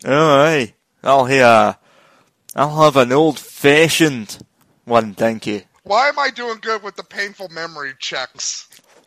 Oh, 0.02 0.40
aye. 0.40 0.73
I'll 1.02 1.26
hear. 1.26 1.76
I'll 2.56 2.82
have 2.85 2.97
an 2.97 3.12
old 3.12 3.38
fashioned 3.38 4.38
one, 4.85 5.14
thank 5.14 5.47
you. 5.47 5.62
Why 5.85 6.09
am 6.09 6.18
I 6.18 6.30
doing 6.30 6.59
good 6.61 6.82
with 6.82 6.97
the 6.97 7.04
painful 7.04 7.49
memory 7.49 7.92
checks? 7.99 8.68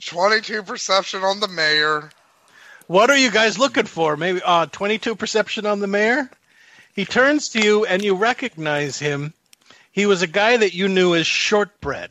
22 0.00 0.62
perception 0.62 1.22
on 1.22 1.40
the 1.40 1.48
mayor. 1.48 2.10
What 2.86 3.10
are 3.10 3.16
you 3.16 3.30
guys 3.30 3.58
looking 3.58 3.86
for? 3.86 4.16
Maybe 4.16 4.40
uh, 4.44 4.66
22 4.66 5.14
perception 5.16 5.66
on 5.66 5.80
the 5.80 5.86
mayor? 5.86 6.30
He 6.94 7.04
turns 7.04 7.48
to 7.50 7.60
you 7.60 7.86
and 7.86 8.04
you 8.04 8.14
recognize 8.14 8.98
him. 8.98 9.32
He 9.90 10.06
was 10.06 10.22
a 10.22 10.26
guy 10.26 10.56
that 10.56 10.74
you 10.74 10.88
knew 10.88 11.14
as 11.14 11.26
Shortbread. 11.26 12.10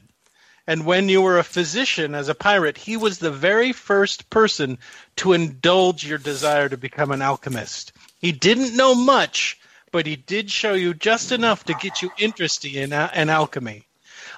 And 0.68 0.86
when 0.86 1.10
you 1.10 1.22
were 1.22 1.40
a 1.40 1.44
physician 1.44 2.14
as 2.14 2.30
a 2.30 2.36
pirate, 2.36 2.78
he 2.78 2.96
was 2.96 3.18
the 3.18 3.32
very 3.32 3.72
first 3.72 4.30
person 4.30 4.78
to 5.18 5.34
indulge 5.34 6.06
your 6.06 6.18
desire 6.18 6.70
to 6.70 6.78
become 6.78 7.12
an 7.12 7.22
alchemist. 7.22 7.94
He 8.20 8.32
didn't 8.32 8.76
know 8.76 8.94
much, 8.94 9.60
but 9.92 10.06
he 10.06 10.16
did 10.16 10.52
show 10.52 10.74
you 10.74 10.94
just 10.94 11.32
enough 11.32 11.66
to 11.66 11.74
get 11.74 12.02
you 12.02 12.12
interested 12.18 12.76
in, 12.76 12.94
uh, 12.94 13.12
in 13.16 13.30
alchemy. 13.30 13.88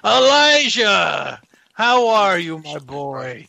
Elijah! 0.04 1.40
How 1.74 2.08
are 2.08 2.38
you, 2.38 2.58
my 2.58 2.78
boy? 2.78 3.48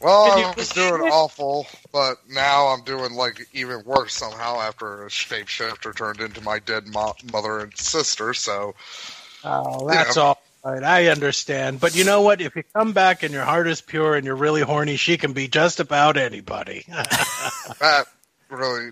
Well, 0.00 0.30
I 0.32 0.54
was 0.56 0.68
doing 0.70 1.10
awful, 1.10 1.66
but 1.92 2.18
now 2.28 2.68
I'm 2.68 2.84
doing 2.84 3.14
like 3.14 3.48
even 3.52 3.82
worse 3.84 4.14
somehow 4.14 4.60
after 4.60 5.04
a 5.04 5.08
shapeshifter 5.08 5.96
turned 5.96 6.20
into 6.20 6.40
my 6.42 6.60
dead 6.60 6.86
mo- 6.86 7.16
mother 7.32 7.60
and 7.60 7.76
sister. 7.76 8.32
So 8.32 8.74
Oh, 9.44 9.86
that's 9.88 10.16
Yeah. 10.16 10.34
All 10.68 10.74
right. 10.74 10.82
I 10.82 11.06
understand. 11.08 11.80
But 11.80 11.96
you 11.96 12.04
know 12.04 12.20
what? 12.22 12.40
If 12.40 12.54
you 12.56 12.62
come 12.74 12.92
back 12.92 13.22
and 13.22 13.32
your 13.32 13.44
heart 13.44 13.66
is 13.68 13.80
pure 13.80 14.14
and 14.16 14.24
you're 14.26 14.36
really 14.36 14.60
horny, 14.62 14.96
she 14.96 15.16
can 15.16 15.32
be 15.32 15.48
just 15.48 15.80
about 15.80 16.16
anybody. 16.16 16.84
that 16.88 18.04
really. 18.50 18.90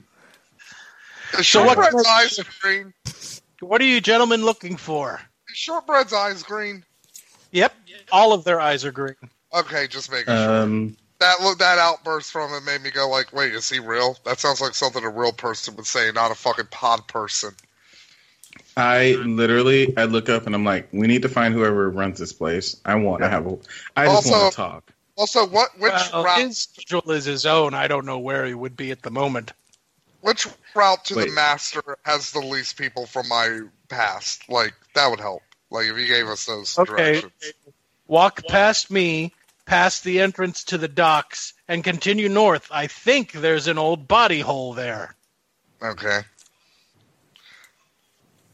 Is 1.38 1.46
So 1.48 1.64
what- 1.64 1.74
Shortbread's 1.76 2.06
eyes 2.08 2.40
green? 2.60 2.94
what 3.60 3.80
are 3.80 3.84
you 3.84 4.00
gentlemen 4.00 4.42
looking 4.44 4.76
for? 4.76 5.20
Is 5.50 5.56
Shortbread's 5.56 6.12
eyes 6.12 6.42
green? 6.42 6.84
Yep, 7.52 7.74
all 8.12 8.32
of 8.32 8.44
their 8.44 8.60
eyes 8.60 8.84
are 8.84 8.92
green. 8.92 9.14
Okay, 9.54 9.86
just 9.86 10.10
making 10.10 10.26
sure. 10.34 10.62
Um, 10.62 10.96
That 11.20 11.40
look, 11.40 11.58
that 11.58 11.78
outburst 11.78 12.30
from 12.32 12.50
him 12.52 12.64
made 12.64 12.82
me 12.82 12.90
go 12.90 13.08
like, 13.08 13.32
"Wait, 13.32 13.54
is 13.54 13.70
he 13.70 13.78
real?" 13.78 14.18
That 14.24 14.38
sounds 14.40 14.60
like 14.60 14.74
something 14.74 15.02
a 15.02 15.08
real 15.08 15.32
person 15.32 15.74
would 15.76 15.86
say, 15.86 16.10
not 16.12 16.30
a 16.30 16.34
fucking 16.34 16.66
pod 16.70 17.06
person. 17.08 17.54
I 18.76 19.12
literally, 19.24 19.96
I 19.96 20.04
look 20.04 20.28
up 20.28 20.46
and 20.46 20.54
I'm 20.54 20.64
like, 20.64 20.88
"We 20.92 21.06
need 21.06 21.22
to 21.22 21.28
find 21.28 21.54
whoever 21.54 21.88
runs 21.90 22.18
this 22.18 22.32
place. 22.32 22.76
I 22.84 22.94
want 22.96 23.22
to 23.22 23.28
have 23.28 23.46
a. 23.46 23.56
I 23.96 24.04
just 24.06 24.16
Also- 24.16 24.30
want 24.30 24.52
to 24.52 24.56
talk." 24.56 24.92
Also, 25.16 25.46
what 25.46 25.70
which 25.78 25.92
Well, 26.12 26.24
route 26.24 26.40
his 26.42 26.58
schedule 26.58 27.10
is 27.12 27.24
his 27.24 27.46
own. 27.46 27.72
I 27.72 27.88
don't 27.88 28.04
know 28.04 28.18
where 28.18 28.44
he 28.44 28.52
would 28.52 28.76
be 28.76 28.90
at 28.90 29.02
the 29.02 29.10
moment. 29.10 29.52
which 30.20 30.46
route 30.74 31.04
to 31.04 31.14
the 31.14 31.28
master 31.30 31.98
has 32.04 32.32
the 32.32 32.40
least 32.40 32.76
people 32.76 33.06
from 33.06 33.28
my 33.28 33.60
past? 33.88 34.42
Like 34.48 34.74
that 34.94 35.08
would 35.08 35.20
help. 35.20 35.42
Like 35.70 35.86
if 35.86 35.96
he 35.96 36.06
gave 36.06 36.26
us 36.26 36.44
those 36.46 36.76
Okay. 36.78 37.20
directions. 37.20 37.32
Walk 38.08 38.42
past 38.48 38.90
me, 38.90 39.32
past 39.66 40.02
the 40.04 40.20
entrance 40.20 40.64
to 40.64 40.78
the 40.78 40.88
docks, 40.88 41.54
and 41.68 41.82
continue 41.84 42.28
north. 42.28 42.66
I 42.70 42.88
think 42.88 43.32
there's 43.32 43.68
an 43.68 43.78
old 43.78 44.06
body 44.08 44.40
hole 44.40 44.74
there. 44.74 45.14
Okay. 45.82 46.20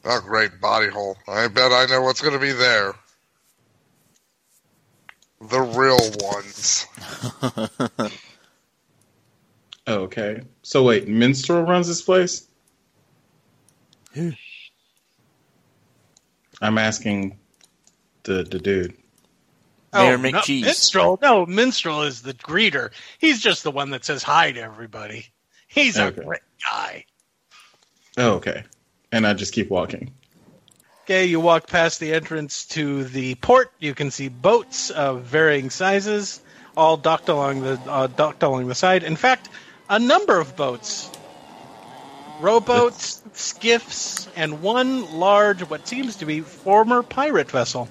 Oh, 0.05 0.21
great 0.21 0.61
body 0.61 0.89
hole. 0.89 1.17
I 1.29 1.49
bet 1.49 1.73
I 1.73 1.87
know 1.87 2.03
what's 2.03 2.21
going 2.21 2.35
to 2.35 2.41
be 2.41 2.53
there. 2.53 2.93
The 5.41 5.61
real 5.61 5.99
ones. 6.21 6.87
Okay. 9.87 10.43
So 10.63 10.85
wait, 10.85 11.09
Minstrel 11.09 11.63
runs 11.63 11.89
this 11.89 12.03
place? 12.03 12.47
Who? 14.13 14.33
I'm 16.61 16.79
asking 16.79 17.39
the 18.23 18.45
the 18.45 18.59
dude. 18.59 18.95
Oh, 19.93 20.05
Mayor 20.05 20.15
oh, 20.15 20.17
no, 20.17 20.39
McCheese. 20.39 20.63
Minstrel. 20.63 21.19
No, 21.21 21.45
Minstrel 21.45 22.03
is 22.03 22.23
the 22.23 22.35
greeter. 22.35 22.93
He's 23.19 23.41
just 23.41 23.63
the 23.63 23.71
one 23.71 23.91
that 23.91 24.05
says 24.05 24.23
hi 24.23 24.53
to 24.53 24.61
everybody. 24.61 25.27
He's 25.67 25.99
a 25.99 26.11
great 26.11 26.41
guy. 26.63 27.05
Oh, 28.17 28.35
okay. 28.35 28.65
And 29.13 29.27
I 29.27 29.35
just 29.35 29.53
keep 29.53 29.71
walking. 29.71 30.11
Okay, 31.05 31.27
you 31.27 31.39
walk 31.41 31.67
past 31.67 32.01
the 32.01 32.13
entrance 32.13 32.65
to 32.69 33.05
the 33.05 33.35
port. 33.37 33.71
You 33.79 33.95
can 33.95 34.11
see 34.11 34.29
boats 34.29 34.91
of 34.91 35.23
varying 35.23 35.69
sizes, 35.69 36.41
all 36.77 36.97
docked 36.97 37.29
along 37.29 37.63
the 37.63 37.79
uh, 37.87 38.07
docked 38.07 38.43
along 38.43 38.69
the 38.69 38.75
side. 38.75 39.03
In 39.03 39.17
fact, 39.17 39.49
a 39.91 39.99
number 39.99 40.41
of 40.41 40.57
boats, 40.57 41.11
rowboats, 42.41 43.23
skiffs, 43.35 44.29
and 44.37 44.63
one 44.63 45.19
large, 45.19 45.61
what 45.69 45.87
seems 45.87 46.17
to 46.17 46.25
be 46.25 46.41
former 46.41 47.03
pirate 47.03 47.51
vessel. 47.51 47.89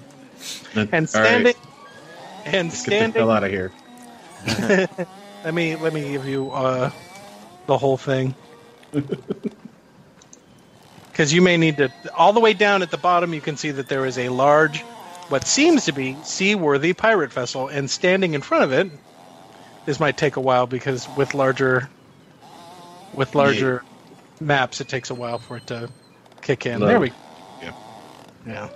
And 0.74 0.86
All 0.92 0.98
right, 0.98 1.08
standing, 1.08 1.54
and 2.46 2.68
let's 2.68 2.84
get 2.84 3.12
the 3.12 3.20
hell 3.20 3.30
out 3.30 3.44
of 3.44 3.50
here. 3.50 3.70
Let 5.44 5.54
me 5.54 5.74
let 5.74 5.92
me 5.92 6.12
give 6.12 6.26
you 6.26 6.50
uh, 6.52 6.90
the 7.66 7.76
whole 7.76 7.96
thing. 7.96 8.34
Because 11.12 11.32
you 11.32 11.42
may 11.42 11.58
need 11.58 11.76
to. 11.76 11.92
All 12.16 12.32
the 12.32 12.40
way 12.40 12.54
down 12.54 12.82
at 12.82 12.90
the 12.90 12.96
bottom, 12.96 13.34
you 13.34 13.40
can 13.40 13.56
see 13.58 13.70
that 13.70 13.86
there 13.86 14.06
is 14.06 14.16
a 14.16 14.30
large, 14.30 14.80
what 15.28 15.46
seems 15.46 15.84
to 15.84 15.92
be 15.92 16.16
seaworthy 16.24 16.94
pirate 16.94 17.32
vessel, 17.32 17.68
and 17.68 17.90
standing 17.90 18.32
in 18.34 18.40
front 18.40 18.64
of 18.64 18.72
it. 18.72 18.90
This 19.84 20.00
might 20.00 20.16
take 20.16 20.36
a 20.36 20.40
while 20.40 20.66
because 20.66 21.06
with 21.16 21.34
larger, 21.34 21.90
with 23.12 23.34
larger 23.34 23.84
maps, 24.40 24.80
it 24.80 24.88
takes 24.88 25.10
a 25.10 25.14
while 25.14 25.38
for 25.38 25.58
it 25.58 25.66
to 25.66 25.90
kick 26.40 26.66
in. 26.66 26.80
There 26.80 27.00
we. 27.00 27.12
Yep. 27.62 27.74
Yeah. 28.46 28.68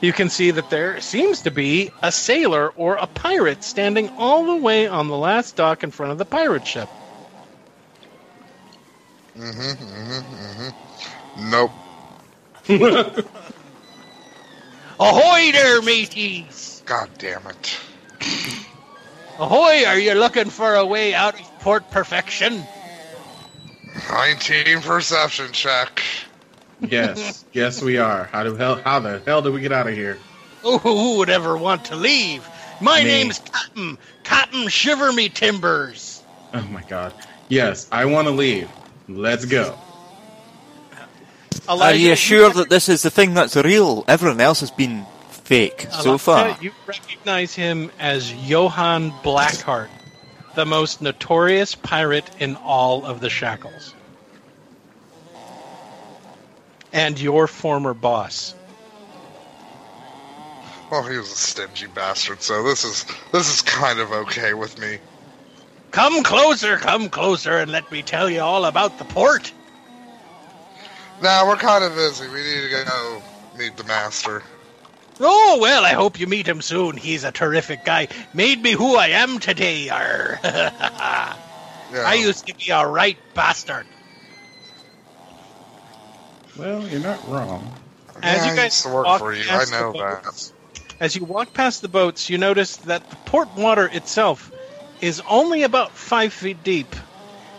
You 0.00 0.12
can 0.12 0.30
see 0.30 0.50
that 0.50 0.70
there 0.70 1.00
seems 1.00 1.42
to 1.42 1.50
be 1.50 1.90
a 2.02 2.10
sailor 2.10 2.70
or 2.70 2.96
a 2.96 3.06
pirate 3.06 3.62
standing 3.62 4.08
all 4.16 4.46
the 4.46 4.56
way 4.56 4.86
on 4.86 5.08
the 5.08 5.16
last 5.16 5.56
dock 5.56 5.84
in 5.84 5.90
front 5.90 6.12
of 6.12 6.18
the 6.18 6.24
pirate 6.24 6.66
ship. 6.66 6.88
Mm-hmm, 9.40 9.84
mm-hmm, 9.84 10.70
mm-hmm. 10.70 11.50
Nope. 11.50 11.70
Ahoy 15.00 15.52
there, 15.52 15.80
mateys! 15.80 16.82
God 16.84 17.08
damn 17.16 17.46
it. 17.46 17.78
Ahoy! 19.38 19.84
Are 19.86 19.98
you 19.98 20.12
looking 20.12 20.50
for 20.50 20.74
a 20.74 20.84
way 20.84 21.14
out 21.14 21.40
of 21.40 21.60
Port 21.60 21.90
Perfection? 21.90 22.62
19 24.10 24.82
perception 24.82 25.52
check. 25.52 26.02
Yes, 26.80 27.44
yes, 27.52 27.80
we 27.80 27.96
are. 27.96 28.24
How 28.24 28.44
the 28.44 28.54
hell? 28.56 28.76
How 28.76 29.00
the 29.00 29.22
hell 29.24 29.40
did 29.40 29.54
we 29.54 29.62
get 29.62 29.72
out 29.72 29.86
of 29.86 29.94
here? 29.94 30.18
Oh, 30.62 30.76
who 30.78 31.16
would 31.16 31.30
ever 31.30 31.56
want 31.56 31.86
to 31.86 31.96
leave? 31.96 32.46
My 32.80 32.98
Me. 33.02 33.06
name's 33.06 33.38
Captain 33.38 33.96
Captain 34.22 34.68
Shiver 34.68 35.12
Me 35.12 35.30
Timbers. 35.30 36.22
Oh 36.52 36.62
my 36.70 36.82
god. 36.82 37.14
Yes, 37.48 37.88
I 37.90 38.04
want 38.04 38.28
to 38.28 38.32
leave. 38.32 38.68
Let's 39.16 39.44
go. 39.44 39.76
Are 41.68 41.94
you 41.94 42.16
sure 42.16 42.50
that 42.50 42.70
this 42.70 42.88
is 42.88 43.02
the 43.02 43.10
thing 43.10 43.34
that's 43.34 43.56
real? 43.56 44.04
Everyone 44.08 44.40
else 44.40 44.60
has 44.60 44.70
been 44.70 45.04
fake 45.30 45.86
so 45.90 46.16
far. 46.16 46.56
You 46.60 46.72
recognize 46.86 47.54
him 47.54 47.90
as 47.98 48.32
Johann 48.32 49.10
Blackheart, 49.22 49.88
the 50.54 50.64
most 50.64 51.02
notorious 51.02 51.74
pirate 51.74 52.30
in 52.38 52.56
all 52.56 53.04
of 53.04 53.20
the 53.20 53.28
Shackles. 53.28 53.94
And 56.92 57.20
your 57.20 57.46
former 57.46 57.94
boss. 57.94 58.54
Well, 60.90 61.04
he 61.04 61.16
was 61.18 61.30
a 61.30 61.36
stingy 61.36 61.86
bastard, 61.86 62.42
so 62.42 62.64
this 62.64 62.84
is 62.84 63.06
this 63.30 63.52
is 63.52 63.62
kind 63.62 64.00
of 64.00 64.10
okay 64.10 64.54
with 64.54 64.76
me. 64.80 64.98
Come 65.90 66.22
closer, 66.22 66.76
come 66.76 67.08
closer, 67.08 67.58
and 67.58 67.70
let 67.70 67.90
me 67.90 68.02
tell 68.02 68.30
you 68.30 68.40
all 68.40 68.64
about 68.64 68.96
the 68.98 69.04
port. 69.04 69.52
Now 71.22 71.46
we're 71.48 71.56
kind 71.56 71.84
of 71.84 71.94
busy. 71.94 72.28
We 72.28 72.42
need 72.42 72.70
to 72.70 72.84
go 72.86 73.22
meet 73.58 73.76
the 73.76 73.84
master. 73.84 74.42
Oh, 75.18 75.58
well, 75.60 75.84
I 75.84 75.90
hope 75.90 76.18
you 76.18 76.26
meet 76.26 76.46
him 76.48 76.62
soon. 76.62 76.96
He's 76.96 77.24
a 77.24 77.32
terrific 77.32 77.84
guy. 77.84 78.08
Made 78.32 78.62
me 78.62 78.70
who 78.72 78.96
I 78.96 79.08
am 79.08 79.38
today. 79.38 79.88
Arr. 79.90 80.38
Yeah. 81.92 82.04
I 82.06 82.14
used 82.14 82.46
to 82.46 82.54
be 82.54 82.70
a 82.70 82.86
right 82.86 83.18
bastard. 83.34 83.84
Well, 86.56 86.86
you're 86.86 87.00
not 87.00 87.28
wrong. 87.28 87.68
As 88.22 88.36
Yeah, 88.36 88.46
you 88.46 88.52
I 88.52 88.54
guys 88.56 88.64
used 88.66 88.82
to 88.84 88.88
work 88.94 89.06
walk 89.06 89.18
for 89.18 89.32
you. 89.34 89.42
I 89.42 89.46
past 89.46 89.72
the 89.72 89.80
know 89.80 89.92
boats- 89.92 90.52
that. 90.78 90.94
As 91.00 91.16
you 91.16 91.24
walk 91.24 91.52
past 91.52 91.82
the 91.82 91.88
boats, 91.88 92.30
you 92.30 92.38
notice 92.38 92.76
that 92.76 93.10
the 93.10 93.16
port 93.16 93.48
water 93.56 93.88
itself 93.88 94.52
is 95.00 95.22
only 95.28 95.62
about 95.62 95.92
five 95.92 96.32
feet 96.32 96.62
deep, 96.62 96.94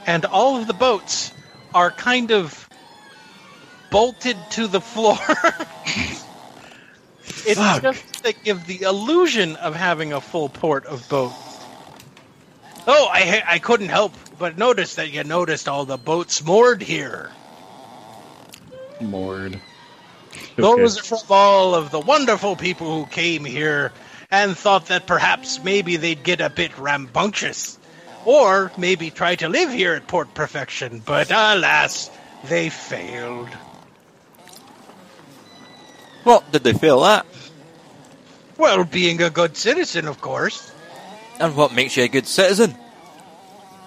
and 0.05 0.25
all 0.25 0.57
of 0.57 0.67
the 0.67 0.73
boats 0.73 1.31
are 1.73 1.91
kind 1.91 2.31
of 2.31 2.69
bolted 3.89 4.37
to 4.51 4.67
the 4.67 4.81
floor. 4.81 5.17
it's 7.23 7.55
Fuck. 7.55 7.81
just 7.81 8.23
to 8.23 8.33
give 8.33 8.65
the 8.65 8.81
illusion 8.81 9.55
of 9.57 9.75
having 9.75 10.13
a 10.13 10.21
full 10.21 10.49
port 10.49 10.85
of 10.85 11.07
boats. 11.09 11.35
Oh, 12.87 13.07
I 13.11 13.43
I 13.47 13.59
couldn't 13.59 13.89
help 13.89 14.13
but 14.39 14.57
notice 14.57 14.95
that 14.95 15.11
you 15.11 15.23
noticed 15.23 15.67
all 15.67 15.85
the 15.85 15.97
boats 15.97 16.43
moored 16.43 16.81
here. 16.81 17.29
Moored. 18.99 19.59
Those 20.55 20.99
are 20.99 21.03
from 21.03 21.19
all 21.29 21.75
of 21.75 21.91
the 21.91 21.99
wonderful 21.99 22.55
people 22.55 23.03
who 23.03 23.05
came 23.11 23.45
here 23.45 23.91
and 24.31 24.57
thought 24.57 24.87
that 24.87 25.05
perhaps 25.05 25.61
maybe 25.61 25.97
they'd 25.97 26.23
get 26.23 26.39
a 26.41 26.49
bit 26.49 26.77
rambunctious. 26.77 27.77
Or 28.23 28.71
maybe 28.77 29.11
try 29.11 29.35
to 29.35 29.49
live 29.49 29.71
here 29.71 29.93
at 29.93 30.07
Port 30.07 30.33
Perfection, 30.33 31.01
but 31.05 31.31
alas, 31.31 32.09
they 32.45 32.69
failed. 32.69 33.49
What 36.23 36.51
did 36.51 36.63
they 36.63 36.73
fail 36.73 37.03
at? 37.03 37.25
Well, 38.57 38.83
being 38.83 39.21
a 39.21 39.31
good 39.31 39.57
citizen, 39.57 40.07
of 40.07 40.21
course. 40.21 40.71
And 41.39 41.55
what 41.55 41.73
makes 41.73 41.97
you 41.97 42.03
a 42.03 42.07
good 42.07 42.27
citizen? 42.27 42.75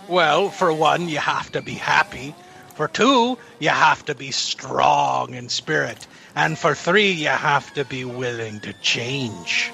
Well, 0.08 0.50
for 0.50 0.72
one, 0.72 1.08
you 1.08 1.18
have 1.18 1.52
to 1.52 1.62
be 1.62 1.74
happy. 1.74 2.34
For 2.74 2.88
two, 2.88 3.38
you 3.60 3.68
have 3.68 4.04
to 4.06 4.16
be 4.16 4.32
strong 4.32 5.34
in 5.34 5.48
spirit. 5.48 6.08
And 6.34 6.58
for 6.58 6.74
three, 6.74 7.12
you 7.12 7.28
have 7.28 7.72
to 7.74 7.84
be 7.84 8.04
willing 8.04 8.58
to 8.60 8.72
change. 8.74 9.70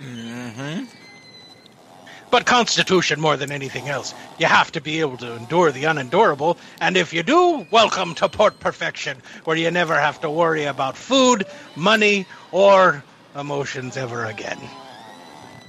Mm-hmm. 0.00 0.84
But 2.30 2.46
Constitution 2.46 3.20
more 3.20 3.36
than 3.36 3.50
anything 3.50 3.88
else. 3.88 4.14
You 4.38 4.46
have 4.46 4.72
to 4.72 4.80
be 4.80 5.00
able 5.00 5.16
to 5.18 5.36
endure 5.36 5.72
the 5.72 5.84
unendurable, 5.84 6.58
and 6.80 6.96
if 6.96 7.12
you 7.12 7.22
do, 7.22 7.66
welcome 7.70 8.14
to 8.16 8.28
Port 8.28 8.60
Perfection, 8.60 9.18
where 9.44 9.56
you 9.56 9.70
never 9.70 9.98
have 9.98 10.20
to 10.20 10.30
worry 10.30 10.64
about 10.64 10.96
food, 10.96 11.44
money, 11.76 12.24
or 12.52 13.02
emotions 13.34 13.96
ever 13.96 14.24
again. 14.24 14.58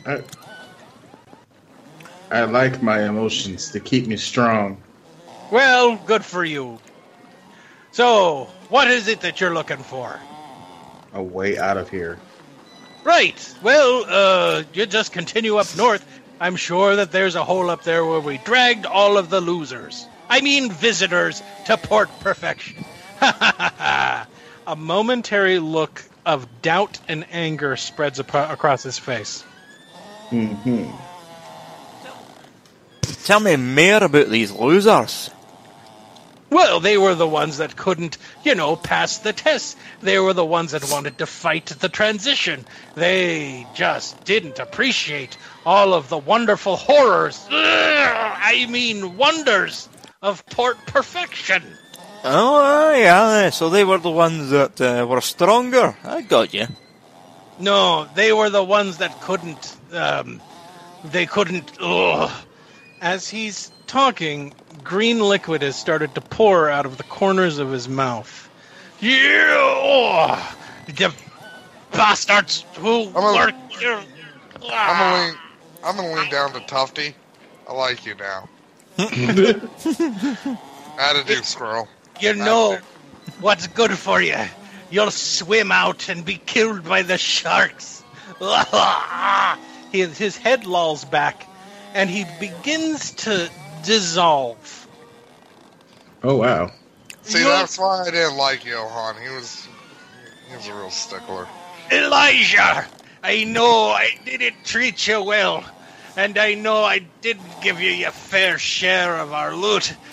I, 0.06 0.24
I 2.30 2.44
like 2.46 2.82
my 2.82 3.04
emotions 3.04 3.72
to 3.72 3.80
keep 3.80 4.08
me 4.08 4.18
strong. 4.18 4.78
Well, 5.52 5.98
good 6.06 6.24
for 6.24 6.46
you. 6.46 6.80
So, 7.92 8.46
what 8.70 8.88
is 8.88 9.08
it 9.08 9.20
that 9.22 9.42
you're 9.42 9.54
looking 9.54 9.78
for? 9.78 10.18
A 11.14 11.22
way 11.22 11.58
out 11.58 11.78
of 11.78 11.90
here. 11.90 12.20
Right. 13.04 13.56
Well, 13.62 14.06
uh, 14.08 14.64
you 14.74 14.86
just 14.86 15.12
continue 15.12 15.58
up 15.58 15.76
north. 15.76 16.06
I'm 16.40 16.56
sure 16.56 16.96
that 16.96 17.12
there's 17.12 17.36
a 17.36 17.44
hole 17.44 17.70
up 17.70 17.84
there 17.84 18.06
where 18.06 18.20
we 18.20 18.38
dragged 18.40 18.86
all 18.86 19.18
of 19.18 19.30
the 19.30 19.42
losers. 19.42 20.08
I 20.30 20.42
mean, 20.42 20.72
visitors 20.72 21.42
to 21.66 21.78
Port 21.78 22.10
Perfection. 22.22 22.84
a 23.22 24.28
momentary 24.76 25.60
look 25.60 26.04
of 26.26 26.48
doubt 26.62 27.00
and 27.08 27.26
anger 27.32 27.76
spreads 27.76 28.20
ap- 28.20 28.34
across 28.52 28.84
his 28.84 28.98
face. 28.98 29.44
Mm-hmm. 30.30 30.90
Tell 33.26 33.40
me 33.40 33.56
more 33.56 34.04
about 34.04 34.30
these 34.30 34.52
losers. 34.52 35.30
Well, 36.52 36.82
they 36.82 36.98
were 36.98 37.16
the 37.16 37.28
ones 37.28 37.60
that 37.60 37.78
couldn't, 37.78 38.18
you 38.44 38.56
know, 38.56 38.76
pass 38.76 39.20
the 39.20 39.32
test. 39.32 39.78
They 40.02 40.20
were 40.20 40.34
the 40.34 40.46
ones 40.46 40.72
that 40.72 40.92
wanted 40.92 41.20
to 41.20 41.26
fight 41.26 41.68
the 41.68 41.88
transition. 41.88 42.66
They 42.94 43.66
just 43.74 44.26
didn't 44.26 44.60
appreciate 44.60 45.38
all 45.66 45.94
of 45.94 46.10
the 46.10 46.18
wonderful 46.18 46.76
horrors. 46.76 47.40
Ugh, 47.50 47.54
I 47.54 48.68
mean, 48.70 49.16
wonders 49.16 49.88
of 50.22 50.46
Port 50.46 50.78
Perfection. 50.88 51.64
Oh, 52.26 52.60
aye. 52.62 53.50
So 53.52 53.70
they 53.70 53.86
were 53.86 53.98
the 53.98 54.12
ones 54.12 54.50
that 54.50 54.82
uh, 54.82 55.08
were 55.08 55.22
stronger. 55.22 55.96
I 56.04 56.22
got 56.22 56.54
you. 56.54 56.68
No, 57.60 58.10
they 58.14 58.34
were 58.34 58.50
the 58.50 58.64
ones 58.64 58.98
that 58.98 59.22
couldn't. 59.22 59.78
Um, 59.94 60.42
they 61.06 61.26
couldn't. 61.28 61.72
Ugh. 61.80 62.30
As 63.00 63.30
he's 63.30 63.72
talking, 63.92 64.54
green 64.86 65.20
liquid 65.20 65.62
has 65.62 65.76
started 65.76 66.16
to 66.16 66.22
pour 66.22 66.70
out 66.70 66.86
of 66.86 66.96
the 66.96 67.04
corners 67.04 67.58
of 67.58 67.72
his 67.72 67.90
mouth. 67.90 68.50
Yeah, 69.02 69.18
oh, 69.18 70.56
the 70.88 71.14
bastards 71.92 72.64
who 72.78 73.10
I'm 73.10 73.18
a- 73.18 73.34
work 73.34 73.56
here. 73.70 74.02
I'm 74.64 74.98
gonna 74.98 75.28
lean. 75.28 75.38
I'm 75.84 75.96
gonna 75.98 76.14
lean 76.14 76.32
down 76.32 76.54
to 76.54 76.62
Tufty. 76.62 77.14
I 77.68 77.74
like 77.74 78.06
you 78.06 78.16
now. 78.16 78.48
How 78.98 79.08
to 81.14 81.24
do, 81.26 81.44
squirrel? 81.44 81.90
You 82.22 82.36
know 82.36 82.78
what's 83.42 83.68
good 83.68 83.92
for 83.92 84.22
you. 84.22 84.38
You'll 84.90 85.12
swim 85.12 85.70
out 85.72 86.08
and 86.08 86.24
be 86.24 86.38
killed 86.38 86.86
by 86.86 87.02
the 87.02 87.18
sharks. 87.18 88.04
his, 89.92 90.18
his 90.18 90.38
head 90.38 90.66
lolls 90.66 91.04
back, 91.04 91.46
and 91.94 92.10
he 92.10 92.26
begins 92.40 93.12
to 93.12 93.50
dissolve. 93.84 94.88
Oh 96.24 96.38
wow. 96.38 96.72
See, 97.24 97.40
You're- 97.40 97.52
that's 97.52 97.78
why 97.78 98.04
I 98.08 98.12
didn't 98.12 98.38
like 98.38 98.66
Johan. 98.66 99.16
He 99.22 99.30
was, 99.30 99.68
he 100.50 100.56
was 100.56 100.68
a 100.68 100.74
real 100.74 100.90
stickler. 100.92 101.48
Elijah, 101.92 102.86
I 103.24 103.44
know 103.44 103.90
I 103.90 104.10
didn't 104.26 104.64
treat 104.64 105.06
you 105.08 105.22
well, 105.24 105.64
and 106.16 106.38
I 106.38 106.54
know 106.56 106.84
I 106.84 107.00
didn't 107.22 107.62
give 107.62 107.80
you 107.82 107.92
your 107.92 108.12
fair 108.12 108.58
share 108.58 109.18
of 109.18 109.34
our 109.34 109.56
loot. 109.56 109.94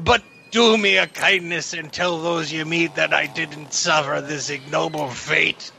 But 0.00 0.22
do 0.50 0.76
me 0.76 0.96
a 0.96 1.06
kindness 1.06 1.72
and 1.72 1.92
tell 1.92 2.20
those 2.20 2.50
you 2.50 2.64
meet 2.64 2.96
that 2.96 3.12
I 3.14 3.26
didn't 3.26 3.72
suffer 3.72 4.20
this 4.20 4.50
ignoble 4.50 5.08
fate. 5.10 5.70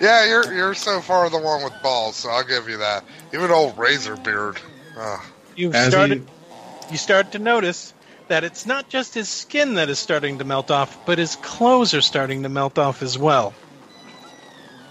Yeah, 0.00 0.26
you're 0.26 0.52
you're 0.52 0.74
so 0.74 1.00
far 1.00 1.28
the 1.30 1.38
one 1.38 1.62
with 1.62 1.74
balls, 1.82 2.16
so 2.16 2.30
I'll 2.30 2.44
give 2.44 2.68
you 2.68 2.78
that. 2.78 3.04
Even 3.32 3.50
old 3.50 3.76
razor 3.78 4.16
beard. 4.16 4.58
Ugh. 4.96 5.20
You've 5.58 5.74
As 5.74 5.88
started. 5.88 6.18
he- 6.88 6.92
you 6.92 6.98
start 6.98 7.32
to 7.32 7.40
notice 7.40 7.92
that 8.28 8.44
it's 8.44 8.64
not 8.64 8.88
just 8.88 9.12
his 9.12 9.28
skin 9.28 9.74
that 9.74 9.90
is 9.90 9.98
starting 9.98 10.38
to 10.38 10.44
melt 10.44 10.70
off, 10.70 10.96
but 11.04 11.18
his 11.18 11.34
clothes 11.34 11.94
are 11.94 12.00
starting 12.00 12.44
to 12.44 12.48
melt 12.48 12.78
off 12.78 13.02
as 13.02 13.18
well. 13.18 13.52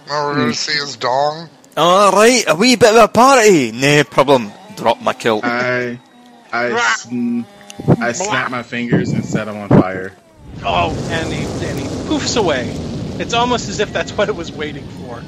Now 0.08 0.26
we're 0.26 0.34
gonna 0.34 0.46
hmm. 0.48 0.52
see 0.52 0.78
his 0.78 0.98
dong. 0.98 1.50
All 1.78 2.12
right, 2.12 2.44
a 2.50 2.56
wee 2.56 2.76
bit 2.76 2.90
of 2.90 3.02
a 3.02 3.08
party. 3.08 3.72
No 3.72 4.04
problem. 4.04 4.52
Drop 4.76 5.02
my 5.02 5.14
kilt. 5.14 5.46
I 5.46 6.00
I 6.52 6.78
sn- 6.98 7.46
I 8.02 8.12
snap 8.12 8.52
my 8.52 8.64
fingers 8.64 9.12
and 9.12 9.24
set 9.24 9.48
him 9.48 9.56
on 9.56 9.70
fire. 9.70 10.12
Oh, 10.66 10.90
and 11.10 11.32
he 11.32 11.46
and 11.66 11.80
he 11.80 11.86
poofs 12.10 12.36
away. 12.36 12.68
It's 13.20 13.34
almost 13.34 13.70
as 13.70 13.80
if 13.80 13.94
that's 13.94 14.12
what 14.12 14.28
it 14.28 14.36
was 14.36 14.52
waiting 14.52 14.86
for. 14.86 15.24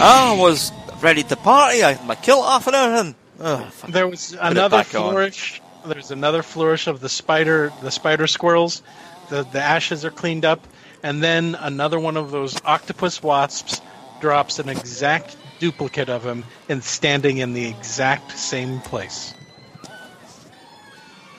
I 0.00 0.36
was 0.38 0.70
ready 1.00 1.24
to 1.24 1.34
party. 1.34 1.82
I 1.82 1.94
had 1.94 2.06
my 2.06 2.14
kilt 2.14 2.44
off 2.44 2.68
and 2.68 2.76
everything. 2.76 3.14
There 3.38 4.08
was 4.08 4.36
another 4.38 4.78
back 4.78 4.94
on. 4.94 5.12
flourish. 5.12 5.60
There's 5.84 6.10
another 6.10 6.42
flourish 6.42 6.86
of 6.86 7.00
the 7.00 7.08
spider, 7.08 7.72
the 7.82 7.90
spider 7.90 8.26
squirrels. 8.26 8.82
The 9.28 9.42
the 9.44 9.60
ashes 9.60 10.04
are 10.04 10.10
cleaned 10.10 10.44
up, 10.44 10.66
and 11.02 11.22
then 11.22 11.54
another 11.54 11.98
one 11.98 12.16
of 12.16 12.30
those 12.30 12.56
octopus 12.64 13.22
wasps 13.22 13.80
drops 14.20 14.58
an 14.58 14.68
exact 14.68 15.36
duplicate 15.58 16.08
of 16.08 16.24
him 16.24 16.44
and 16.68 16.82
standing 16.82 17.38
in 17.38 17.52
the 17.52 17.66
exact 17.66 18.32
same 18.38 18.80
place. 18.80 19.34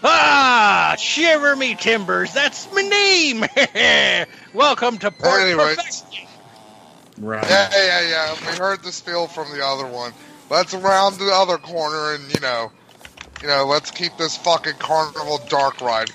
Ah, 0.04 0.96
shiver 0.98 1.56
me 1.56 1.76
timbers! 1.76 2.34
That's 2.34 2.72
my 2.72 2.82
name. 2.82 3.46
Welcome 4.54 5.00
to 5.00 5.12
Port 5.12 5.42
Anyway. 5.42 5.76
Right. 7.20 7.50
Yeah, 7.50 7.70
yeah, 7.74 8.10
yeah. 8.10 8.36
We 8.52 8.58
heard 8.58 8.84
the 8.84 8.92
spiel 8.92 9.28
from 9.28 9.52
the 9.52 9.66
other 9.66 9.88
one. 9.88 10.14
Let's 10.50 10.74
round 10.74 11.16
the 11.16 11.32
other 11.34 11.58
corner 11.58 12.14
and 12.14 12.34
you 12.34 12.40
know, 12.40 12.72
you 13.42 13.48
know, 13.48 13.66
let's 13.66 13.92
keep 13.92 14.16
this 14.18 14.38
fucking 14.38 14.76
carnival 14.80 15.40
dark 15.50 15.82
ride 15.82 16.10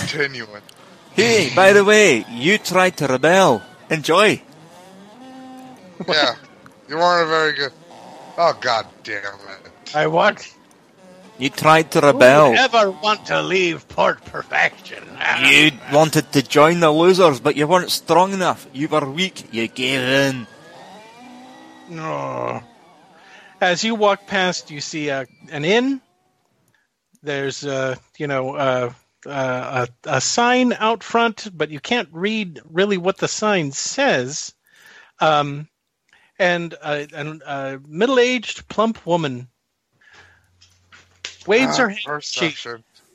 continuing. 0.00 0.62
Hey, 1.14 1.50
by 1.54 1.72
the 1.72 1.84
way, 1.84 2.24
you 2.30 2.58
tried 2.58 2.96
to 2.98 3.06
rebel. 3.06 3.62
Enjoy. 3.90 4.40
Yeah, 6.06 6.36
you 6.88 6.96
weren't 6.96 7.26
a 7.26 7.30
very 7.30 7.52
good. 7.54 7.72
Oh 8.36 8.56
god 8.60 8.86
damn 9.02 9.24
it! 9.24 9.96
I 9.96 10.06
want. 10.06 10.54
You 11.38 11.48
tried 11.48 11.92
to 11.92 12.00
rebel. 12.00 12.54
Ever 12.56 12.90
want 12.90 13.26
to 13.26 13.42
leave 13.42 13.88
Port 13.88 14.24
Perfection? 14.24 15.04
You 15.44 15.70
wanted 15.92 16.32
to 16.32 16.42
join 16.42 16.80
the 16.80 16.90
losers, 16.90 17.38
but 17.38 17.54
you 17.54 17.66
weren't 17.66 17.90
strong 17.90 18.32
enough. 18.32 18.66
You 18.72 18.88
were 18.88 19.08
weak. 19.08 19.52
You 19.52 19.68
gave 19.68 20.00
in. 20.00 20.46
No. 21.88 22.60
As 23.60 23.82
you 23.82 23.94
walk 23.94 24.26
past, 24.26 24.70
you 24.70 24.80
see 24.80 25.08
a, 25.08 25.26
an 25.50 25.64
inn. 25.64 26.00
There's, 27.22 27.64
uh, 27.66 27.96
you 28.16 28.26
know, 28.28 28.54
uh, 28.54 28.92
uh, 29.26 29.86
a, 30.04 30.16
a 30.16 30.20
sign 30.20 30.72
out 30.72 31.02
front, 31.02 31.48
but 31.52 31.70
you 31.70 31.80
can't 31.80 32.08
read 32.12 32.60
really 32.70 32.96
what 32.98 33.18
the 33.18 33.28
sign 33.28 33.72
says. 33.72 34.54
Um, 35.20 35.68
and 36.38 36.72
a, 36.74 37.08
an- 37.12 37.42
a 37.44 37.80
middle-aged, 37.86 38.68
plump 38.68 39.04
woman 39.04 39.48
waves 41.48 41.78
Ah, 41.78 41.82
her 41.82 41.88
hand 41.88 42.22
cheek 42.22 42.56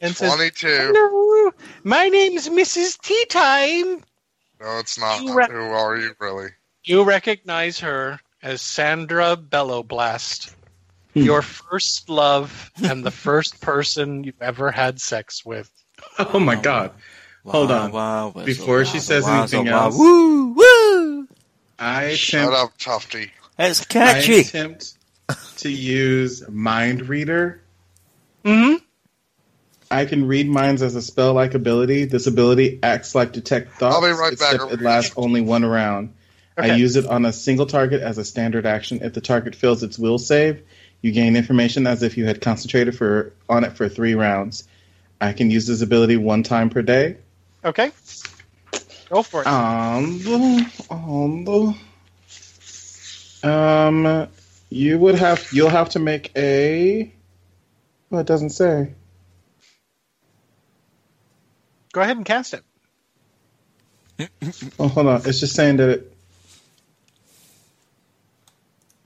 and 0.01 0.15
says, 0.15 0.33
"Hello, 0.61 1.51
my 1.83 2.09
name's 2.09 2.49
Mrs. 2.49 2.99
Tea 2.99 3.25
Time." 3.29 4.03
No, 4.59 4.79
it's 4.79 4.99
not. 4.99 5.21
You 5.21 5.33
Who 5.33 5.37
are 5.37 5.95
you 5.95 6.13
really? 6.19 6.49
You 6.83 7.03
recognize 7.03 7.79
her 7.79 8.19
as 8.43 8.61
Sandra 8.61 9.35
Bellowblast, 9.37 10.53
Hmm. 11.13 11.21
your 11.21 11.41
first 11.41 12.09
love 12.09 12.71
and 12.83 13.03
the 13.05 13.11
first 13.11 13.61
person 13.61 14.23
you've 14.23 14.41
ever 14.41 14.71
had 14.71 14.99
sex 14.99 15.43
with. 15.45 15.69
Oh 16.19 16.39
my 16.39 16.55
god. 16.55 16.91
Hold 17.45 17.71
on. 17.71 17.91
wow, 17.91 18.29
whistle, 18.31 18.45
Before 18.45 18.85
she 18.85 18.99
says 18.99 19.27
anything 19.27 19.67
else- 19.67 19.95
Woo, 19.97 20.53
woo. 20.53 21.27
I 21.79 22.15
Shut 22.15 22.41
attempt, 22.43 22.57
up, 22.57 22.77
Tufty. 22.79 23.31
It's 23.59 23.81
I 23.81 23.85
catchy. 23.85 24.39
attempt 24.41 24.93
to 25.57 25.69
use 25.69 26.43
mind 26.49 27.07
reader. 27.09 27.61
Mm-hmm. 28.45 28.83
I 29.91 30.05
can 30.05 30.25
read 30.27 30.49
minds 30.49 30.81
as 30.81 30.95
a 30.95 31.01
spell 31.01 31.33
like 31.33 31.53
ability. 31.53 32.05
This 32.05 32.25
ability 32.27 32.79
acts 32.81 33.13
like 33.13 33.31
detect 33.33 33.73
thoughts, 33.77 33.95
I'll 33.95 34.01
be 34.01 34.07
right 34.09 34.37
back. 34.39 34.55
except 34.55 34.71
it 34.73 34.81
lasts 34.81 35.13
only 35.15 35.41
one 35.41 35.63
round. 35.65 36.13
I 36.57 36.75
use 36.75 36.95
it 36.95 37.05
on 37.05 37.25
a 37.25 37.33
single 37.33 37.65
target 37.65 38.01
as 38.01 38.17
a 38.17 38.25
standard 38.25 38.65
action. 38.65 38.99
If 39.01 39.13
the 39.13 39.21
target 39.21 39.55
fails 39.55 39.81
its 39.81 39.97
will 39.97 40.19
save, 40.19 40.61
you 41.01 41.11
gain 41.11 41.35
information 41.35 41.87
as 41.87 42.03
if 42.03 42.17
you 42.17 42.25
had 42.25 42.41
concentrated 42.41 42.97
for 42.97 43.33
on 43.49 43.63
it 43.63 43.75
for 43.75 43.89
three 43.89 44.15
rounds. 44.15 44.67
I 45.19 45.33
can 45.33 45.49
use 45.49 45.67
this 45.67 45.81
ability 45.81 46.17
one 46.17 46.43
time 46.43 46.69
per 46.69 46.81
day. 46.81 47.17
Okay. 47.63 47.91
Go 49.09 49.23
for 49.23 49.41
it. 49.41 49.47
Um, 49.47 50.65
um, 50.89 51.75
um, 53.43 54.27
you 54.69 54.97
would 54.97 55.15
have 55.15 55.47
you'll 55.51 55.69
have 55.69 55.89
to 55.91 55.99
make 55.99 56.31
a. 56.35 57.11
Well, 58.09 58.21
it 58.21 58.27
doesn't 58.27 58.51
say. 58.51 58.93
Go 61.93 62.01
ahead 62.01 62.17
and 62.17 62.25
cast 62.25 62.53
it. 62.53 62.63
Oh, 64.79 64.87
hold 64.87 65.07
on. 65.07 65.21
It's 65.25 65.39
just 65.39 65.55
saying 65.55 65.77
that 65.77 65.89
it. 65.89 66.12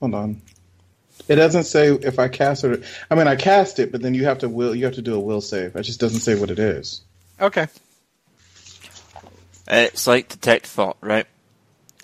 Hold 0.00 0.14
on. 0.14 0.42
It 1.26 1.36
doesn't 1.36 1.64
say 1.64 1.88
if 1.88 2.18
I 2.18 2.28
cast 2.28 2.64
it. 2.64 2.84
I 3.10 3.14
mean, 3.14 3.26
I 3.26 3.36
cast 3.36 3.78
it, 3.78 3.92
but 3.92 4.00
then 4.00 4.14
you 4.14 4.24
have 4.24 4.38
to 4.38 4.48
will. 4.48 4.74
You 4.74 4.84
have 4.84 4.94
to 4.94 5.02
do 5.02 5.14
a 5.14 5.20
will 5.20 5.40
save. 5.40 5.76
It 5.76 5.82
just 5.82 6.00
doesn't 6.00 6.20
say 6.20 6.38
what 6.38 6.50
it 6.50 6.58
is. 6.58 7.02
Okay. 7.40 7.66
It's 9.66 10.06
like 10.06 10.28
detect 10.28 10.66
thought, 10.66 10.96
right? 11.00 11.26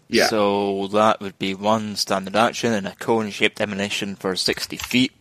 Yeah. 0.08 0.26
So 0.26 0.88
that 0.88 1.20
would 1.20 1.38
be 1.38 1.54
one 1.54 1.96
standard 1.96 2.36
action 2.36 2.72
and 2.72 2.86
a 2.86 2.94
cone-shaped 2.96 3.60
emanation 3.60 4.16
for 4.16 4.36
60 4.36 4.76
feet. 4.76 5.12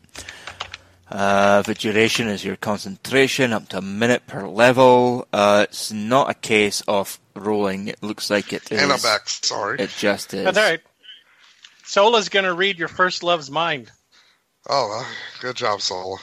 Uh, 1.10 1.62
the 1.62 1.74
duration 1.74 2.28
is 2.28 2.44
your 2.44 2.56
concentration, 2.56 3.54
up 3.54 3.70
to 3.70 3.78
a 3.78 3.82
minute 3.82 4.26
per 4.28 4.48
level. 4.48 5.28
Uh, 5.32 5.68
it's 5.70 5.92
not 5.92 6.30
a 6.30 6.34
case 6.34 6.82
of 6.88 7.20
rolling. 7.36 7.88
It 7.88 8.02
looks 8.02 8.30
like 8.30 8.52
it 8.52 8.72
is. 8.72 8.82
And 8.82 8.92
I'm 8.92 9.00
back. 9.00 9.30
Sorry. 9.30 9.80
It 9.80 9.92
just 9.92 10.34
is. 10.34 10.44
That's 10.44 10.58
all 10.58 10.64
right. 10.64 10.82
Sola's 11.84 12.30
going 12.30 12.46
to 12.46 12.54
read 12.54 12.80
your 12.80 12.88
first 12.88 13.24
love's 13.24 13.52
mind. 13.52 13.92
Oh, 14.70 15.06
good 15.42 15.56
job, 15.56 15.82
Sola. 15.82 16.18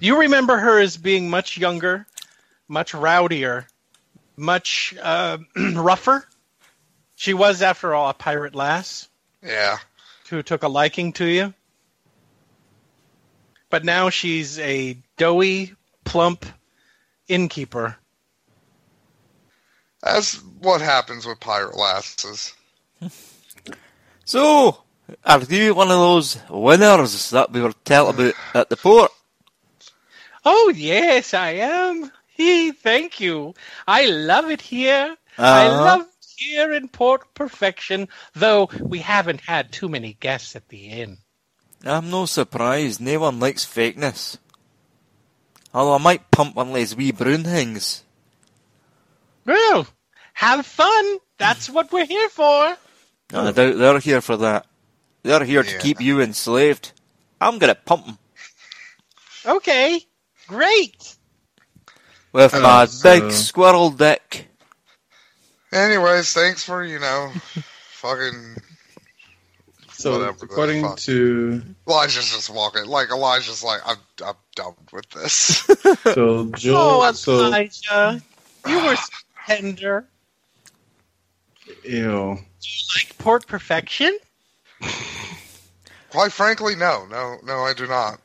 You 0.00 0.20
remember 0.20 0.56
her 0.56 0.78
as 0.80 0.96
being 0.96 1.28
much 1.28 1.58
younger, 1.58 2.06
much 2.68 2.92
rowdier, 2.92 3.66
much 4.36 4.94
uh, 5.00 5.38
rougher. 5.74 6.26
She 7.16 7.34
was, 7.34 7.60
after 7.62 7.94
all, 7.94 8.08
a 8.08 8.14
pirate 8.14 8.54
lass 8.54 9.08
Yeah. 9.42 9.76
who 10.30 10.42
took 10.42 10.62
a 10.62 10.68
liking 10.68 11.12
to 11.14 11.26
you. 11.26 11.52
But 13.70 13.84
now 13.84 14.08
she's 14.08 14.58
a 14.60 14.96
doughy, 15.18 15.74
plump 16.04 16.46
innkeeper. 17.26 17.96
That's 20.02 20.36
what 20.60 20.80
happens 20.80 21.26
with 21.26 21.40
pirate 21.40 21.76
lasses. 21.76 22.54
So, 24.28 24.76
are 25.24 25.40
you 25.44 25.72
one 25.74 25.90
of 25.90 25.96
those 25.96 26.36
winners 26.50 27.30
that 27.30 27.50
we 27.50 27.62
were 27.62 27.72
told 27.72 28.14
about 28.14 28.34
at 28.54 28.68
the 28.68 28.76
port? 28.76 29.10
Oh 30.44 30.70
yes, 30.76 31.32
I 31.32 31.52
am. 31.64 32.12
He, 32.26 32.72
thank 32.72 33.20
you. 33.20 33.54
I 33.86 34.04
love 34.04 34.50
it 34.50 34.60
here. 34.60 35.16
I 35.38 35.66
Uh-huh. 35.66 35.82
love 35.84 36.00
it 36.02 36.26
here 36.36 36.74
in 36.74 36.88
Port 36.88 37.32
Perfection, 37.32 38.06
though 38.34 38.68
we 38.78 38.98
haven't 38.98 39.40
had 39.40 39.72
too 39.72 39.88
many 39.88 40.12
guests 40.20 40.54
at 40.54 40.68
the 40.68 40.90
inn. 40.90 41.16
I'm 41.82 42.10
no 42.10 42.26
surprised. 42.26 43.00
No 43.00 43.20
one 43.20 43.40
likes 43.40 43.64
fakeness. 43.64 44.36
Although 45.72 45.94
I 45.94 45.98
might 46.04 46.30
pump 46.30 46.54
one 46.54 46.68
of 46.68 46.74
these 46.74 46.94
wee 46.94 47.12
brown 47.12 47.44
things. 47.44 48.04
Well, 49.46 49.86
have 50.34 50.66
fun. 50.66 51.16
That's 51.38 51.70
what 51.70 51.90
we're 51.92 52.04
here 52.04 52.28
for. 52.28 52.76
No, 53.32 53.40
I 53.48 53.52
doubt 53.52 53.76
they're 53.76 53.98
here 53.98 54.20
for 54.20 54.36
that. 54.38 54.66
They're 55.22 55.44
here 55.44 55.62
to 55.62 55.78
keep 55.78 56.00
you 56.00 56.20
enslaved. 56.20 56.92
I'm 57.40 57.58
gonna 57.58 57.74
pump 57.74 58.06
them 58.06 58.18
Okay, 59.46 60.00
great. 60.46 61.16
with 62.32 62.54
Oh, 62.54 62.60
my 62.60 62.84
so- 62.86 63.02
big 63.20 63.32
squirrel 63.32 63.90
dick. 63.90 64.46
Anyways, 65.72 66.32
thanks 66.32 66.64
for, 66.64 66.82
you 66.84 66.98
know, 66.98 67.32
fucking. 67.92 68.56
So 69.90 70.12
Whatever 70.12 70.44
according 70.44 70.82
fuck. 70.82 70.96
to 71.00 71.60
Elijah's 71.88 72.30
just 72.30 72.50
walking. 72.50 72.84
Like, 72.86 73.10
Elijah's 73.10 73.64
like, 73.64 73.80
I'm, 73.84 73.96
I'm 74.24 74.36
done 74.54 74.74
with 74.92 75.08
this. 75.10 75.34
so 76.14 76.44
Joel, 76.52 77.02
oh, 77.02 77.12
so 77.12 77.46
Elijah, 77.46 78.22
you 78.68 78.76
were 78.84 78.94
so 78.94 79.02
tender. 79.48 80.06
ew. 81.84 82.38
Do 82.60 82.68
you 82.68 82.84
like 82.96 83.18
Port 83.18 83.46
Perfection? 83.46 84.16
Quite 86.10 86.32
frankly, 86.32 86.74
no. 86.74 87.06
No, 87.10 87.36
no, 87.44 87.58
I 87.60 87.74
do 87.74 87.86
not. 87.86 88.20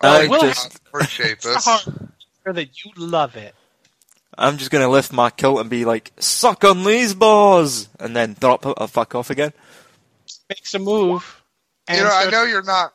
I 0.00 0.26
well, 0.28 0.40
just, 0.40 0.76
appreciate 0.88 1.40
this. 1.42 1.64
hard 1.64 2.10
Or 2.46 2.52
that 2.54 2.84
you 2.84 2.90
love 2.96 3.36
it. 3.36 3.54
I'm 4.36 4.56
just 4.56 4.70
gonna 4.70 4.88
lift 4.88 5.12
my 5.12 5.28
coat 5.30 5.58
and 5.58 5.68
be 5.68 5.84
like, 5.84 6.12
"Suck 6.18 6.64
on 6.64 6.84
these 6.84 7.12
balls," 7.14 7.88
and 7.98 8.16
then 8.16 8.34
drop 8.40 8.64
it, 8.64 8.74
uh, 8.76 8.86
fuck 8.86 9.14
off 9.14 9.28
again. 9.28 9.52
Makes 10.48 10.72
a 10.74 10.78
move. 10.78 11.42
You 11.90 11.96
know, 11.98 12.10
I 12.10 12.30
know 12.30 12.44
you're 12.44 12.62
not. 12.62 12.94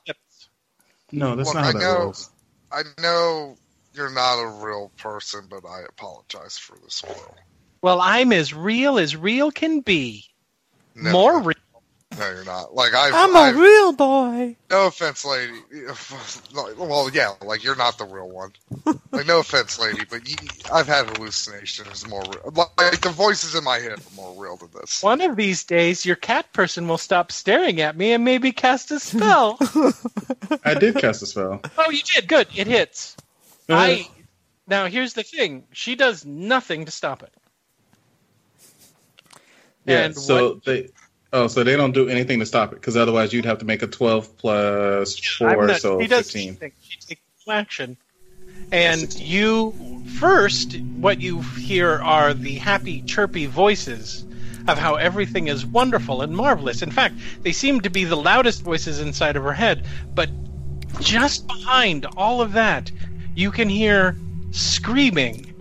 No, 1.11 1.35
that's 1.35 1.47
Look, 1.49 1.55
not 1.55 1.63
how 1.63 1.69
I 1.69 1.73
that 1.73 1.79
know- 1.79 1.99
rolls. 1.99 2.29
I 2.71 2.81
know 2.99 3.57
you're 3.93 4.09
not 4.09 4.41
a 4.41 4.47
real 4.47 4.91
person, 4.97 5.45
but 5.49 5.63
I 5.67 5.81
apologize 5.87 6.57
for 6.57 6.77
the 6.83 6.89
squirrel. 6.89 7.37
Well, 7.81 8.01
I'm 8.01 8.33
as 8.33 8.53
real 8.53 8.97
as 8.97 9.15
real 9.15 9.51
can 9.51 9.81
be. 9.81 10.25
No, 10.95 11.11
More 11.11 11.39
real. 11.41 11.55
No, 12.17 12.29
you're 12.31 12.45
not. 12.45 12.73
Like 12.73 12.93
I've, 12.93 13.13
I'm 13.13 13.35
a 13.35 13.39
I've- 13.39 13.59
real 13.59 13.91
boy. 13.91 14.55
no 14.69 14.87
offense, 14.87 15.25
lady. 15.25 15.53
Well, 16.77 17.09
yeah, 17.13 17.33
like 17.41 17.63
you're 17.63 17.75
not 17.75 17.97
the 17.97 18.05
real 18.05 18.29
one. 18.29 18.51
Like 19.11 19.25
no 19.27 19.39
offense, 19.39 19.77
lady, 19.79 20.03
but 20.09 20.29
you, 20.29 20.35
I've 20.73 20.87
had 20.87 21.07
hallucinations 21.17 22.07
more 22.07 22.21
real. 22.21 22.53
Like 22.77 23.01
the 23.01 23.09
voices 23.09 23.55
in 23.55 23.63
my 23.65 23.79
head 23.79 23.99
are 23.99 24.15
more 24.15 24.41
real 24.41 24.55
than 24.55 24.69
this. 24.79 25.03
One 25.03 25.19
of 25.19 25.35
these 25.35 25.65
days, 25.65 26.05
your 26.05 26.15
cat 26.15 26.53
person 26.53 26.87
will 26.87 26.97
stop 26.97 27.31
staring 27.33 27.81
at 27.81 27.97
me 27.97 28.13
and 28.13 28.23
maybe 28.23 28.53
cast 28.53 28.91
a 28.91 28.99
spell. 29.01 29.57
I 30.63 30.75
did 30.75 30.95
cast 30.95 31.21
a 31.23 31.25
spell. 31.25 31.59
oh, 31.77 31.89
you 31.89 32.01
did. 32.03 32.27
Good. 32.29 32.47
It 32.55 32.67
hits. 32.67 33.17
Uh-huh. 33.67 33.77
I. 33.81 34.07
Now, 34.67 34.85
here's 34.85 35.13
the 35.13 35.23
thing. 35.23 35.65
She 35.73 35.95
does 35.95 36.25
nothing 36.25 36.85
to 36.85 36.91
stop 36.91 37.23
it. 37.23 37.33
Yeah. 39.85 40.05
and 40.05 40.15
So 40.15 40.49
what- 40.49 40.65
they. 40.65 40.89
Oh, 41.33 41.47
so 41.47 41.65
they 41.65 41.75
don't 41.75 41.91
do 41.91 42.07
anything 42.07 42.39
to 42.39 42.45
stop 42.45 42.71
it 42.71 42.75
because 42.75 42.95
otherwise 42.95 43.33
you'd 43.33 43.45
have 43.45 43.57
to 43.59 43.65
make 43.65 43.81
a 43.81 43.87
twelve 43.87 44.27
four, 44.37 45.03
not- 45.67 45.81
so 45.81 45.99
she 45.99 46.07
does 46.07 46.31
fifteen. 46.31 46.57
She 46.79 46.99
takes 46.99 47.21
no 47.45 47.53
action. 47.53 47.97
And 48.71 49.13
you 49.19 50.03
first, 50.17 50.79
what 50.79 51.19
you 51.21 51.41
hear 51.41 52.01
are 52.01 52.33
the 52.33 52.55
happy, 52.55 53.01
chirpy 53.01 53.47
voices 53.47 54.25
of 54.67 54.77
how 54.77 54.95
everything 54.95 55.47
is 55.47 55.65
wonderful 55.65 56.21
and 56.21 56.35
marvelous. 56.35 56.81
In 56.81 56.89
fact, 56.89 57.15
they 57.41 57.51
seem 57.51 57.81
to 57.81 57.89
be 57.89 58.05
the 58.05 58.15
loudest 58.15 58.63
voices 58.63 58.99
inside 58.99 59.35
of 59.35 59.43
her 59.43 59.53
head. 59.53 59.85
But 60.13 60.29
just 60.99 61.45
behind 61.47 62.05
all 62.17 62.41
of 62.41 62.53
that, 62.53 62.91
you 63.35 63.51
can 63.51 63.69
hear 63.69 64.15
screaming, 64.51 65.53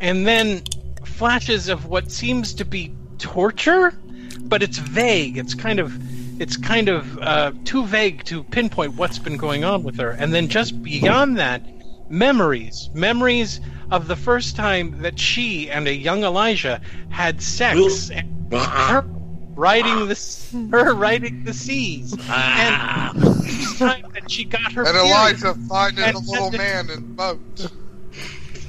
and 0.00 0.26
then 0.26 0.62
flashes 1.04 1.68
of 1.68 1.86
what 1.86 2.10
seems 2.10 2.54
to 2.54 2.64
be 2.64 2.94
torture, 3.22 3.94
but 4.40 4.62
it's 4.62 4.78
vague. 4.78 5.38
It's 5.38 5.54
kind 5.54 5.78
of 5.78 5.92
it's 6.40 6.56
kind 6.56 6.88
of 6.88 7.18
uh, 7.18 7.52
too 7.64 7.86
vague 7.86 8.24
to 8.24 8.42
pinpoint 8.44 8.94
what's 8.96 9.18
been 9.18 9.36
going 9.36 9.64
on 9.64 9.84
with 9.84 9.96
her. 9.98 10.10
And 10.10 10.34
then 10.34 10.48
just 10.48 10.82
beyond 10.82 11.38
that, 11.38 11.62
memories, 12.10 12.90
memories 12.92 13.60
of 13.90 14.08
the 14.08 14.16
first 14.16 14.56
time 14.56 15.02
that 15.02 15.18
she 15.18 15.70
and 15.70 15.86
a 15.86 15.94
young 15.94 16.24
Elijah 16.24 16.80
had 17.10 17.40
sex, 17.40 18.10
and 18.10 18.52
her 18.52 19.04
riding 19.54 20.08
the 20.08 20.68
her 20.72 20.94
riding 20.94 21.44
the 21.44 21.54
seas, 21.54 22.12
and 22.12 23.20
the 23.22 23.74
time 23.78 24.04
that 24.14 24.28
she 24.30 24.44
got 24.44 24.72
her 24.72 24.82
And 24.82 24.92
period. 24.94 25.06
Elijah 25.10 25.54
finding 25.68 26.04
And- 26.04 26.16
the 26.16 26.20
little 26.30 26.50
man 26.50 26.90
in 26.90 26.94
the 27.02 27.14
boat. 27.14 27.72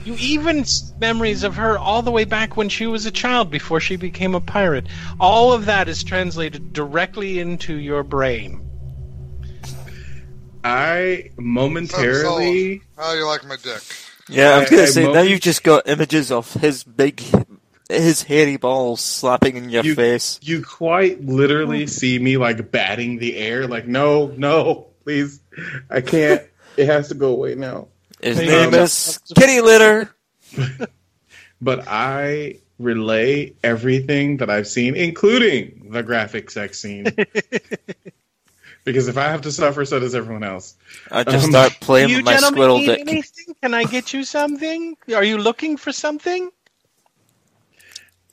You 0.05 0.15
even 0.19 0.65
memories 0.99 1.43
of 1.43 1.55
her 1.55 1.77
all 1.77 2.01
the 2.01 2.11
way 2.11 2.25
back 2.25 2.57
when 2.57 2.67
she 2.67 2.87
was 2.87 3.05
a 3.05 3.11
child 3.11 3.49
before 3.49 3.79
she 3.79 3.95
became 3.95 4.35
a 4.35 4.41
pirate. 4.41 4.85
All 5.19 5.53
of 5.53 5.65
that 5.65 5.87
is 5.87 6.03
translated 6.03 6.73
directly 6.73 7.39
into 7.39 7.75
your 7.75 8.03
brain. 8.03 8.59
I 10.63 11.31
momentarily. 11.37 12.81
How 12.97 13.11
oh, 13.11 13.13
you 13.13 13.25
like 13.25 13.45
my 13.45 13.55
dick? 13.55 13.81
Yeah, 14.29 14.55
I 14.55 14.59
was 14.59 14.69
gonna 14.69 14.81
I 14.83 14.85
say 14.85 15.01
now 15.03 15.07
moment- 15.07 15.29
you've 15.29 15.41
just 15.41 15.63
got 15.63 15.87
images 15.87 16.31
of 16.31 16.53
his 16.53 16.83
big, 16.83 17.21
his 17.89 18.23
hairy 18.23 18.57
balls 18.57 19.01
slapping 19.01 19.57
in 19.57 19.69
your 19.69 19.83
You- 19.83 19.95
face. 19.95 20.39
You 20.41 20.63
quite 20.63 21.23
literally 21.23 21.83
hmm. 21.83 21.87
see 21.87 22.19
me 22.19 22.37
like 22.37 22.71
batting 22.71 23.19
the 23.19 23.35
air, 23.37 23.67
like 23.67 23.87
no, 23.87 24.27
no, 24.37 24.87
please, 25.03 25.39
I 25.89 26.01
can't. 26.01 26.41
It 26.75 26.87
has 26.87 27.09
to 27.09 27.15
go 27.15 27.29
away 27.29 27.55
now. 27.55 27.87
His 28.23 28.37
Hey, 28.39 28.47
name 28.47 28.73
um, 28.73 28.75
is 28.75 29.19
Kitty 29.35 29.61
Litter. 29.61 30.15
But 31.61 31.85
I 31.87 32.59
relay 32.79 33.53
everything 33.63 34.37
that 34.37 34.49
I've 34.49 34.67
seen, 34.67 34.95
including 34.95 35.89
the 35.91 36.03
graphic 36.03 36.51
sex 36.51 36.79
scene. 36.79 37.05
because 38.85 39.07
if 39.07 39.17
I 39.17 39.25
have 39.29 39.41
to 39.43 39.51
suffer, 39.51 39.85
so 39.85 39.99
does 39.99 40.15
everyone 40.15 40.43
else. 40.43 40.75
I 41.11 41.23
just 41.23 41.45
Um, 41.45 41.51
start 41.51 41.79
playing 41.81 42.09
you 42.09 42.17
with 42.17 42.25
my 42.25 42.35
gentlemen 42.35 42.57
squirrel 42.57 42.79
dick. 42.81 42.99
anything? 42.99 43.55
Can 43.61 43.73
I 43.73 43.85
get 43.85 44.13
you 44.13 44.23
something? 44.25 44.97
Are 45.15 45.23
you 45.23 45.37
looking 45.37 45.77
for 45.77 45.91
something? 45.93 46.51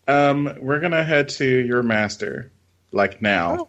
Um, 0.08 0.56
we're 0.60 0.80
gonna 0.80 1.04
head 1.04 1.28
to 1.30 1.46
your 1.46 1.82
master, 1.84 2.52
like 2.92 3.22
now. 3.22 3.68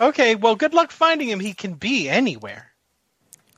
Okay, 0.00 0.34
well, 0.34 0.56
good 0.56 0.74
luck 0.74 0.92
finding 0.92 1.28
him. 1.30 1.40
He 1.40 1.54
can 1.54 1.74
be 1.74 2.08
anywhere. 2.10 2.73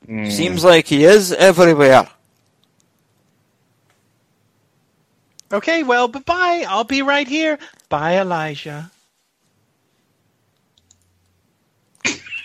Mm. 0.08 0.30
Seems 0.30 0.62
like 0.64 0.86
he 0.86 1.04
is 1.04 1.32
everywhere. 1.32 2.08
Okay, 5.52 5.82
well, 5.82 6.08
bye 6.08 6.20
bye. 6.20 6.64
I'll 6.68 6.84
be 6.84 7.02
right 7.02 7.26
here. 7.26 7.58
Bye, 7.88 8.18
Elijah. 8.20 8.90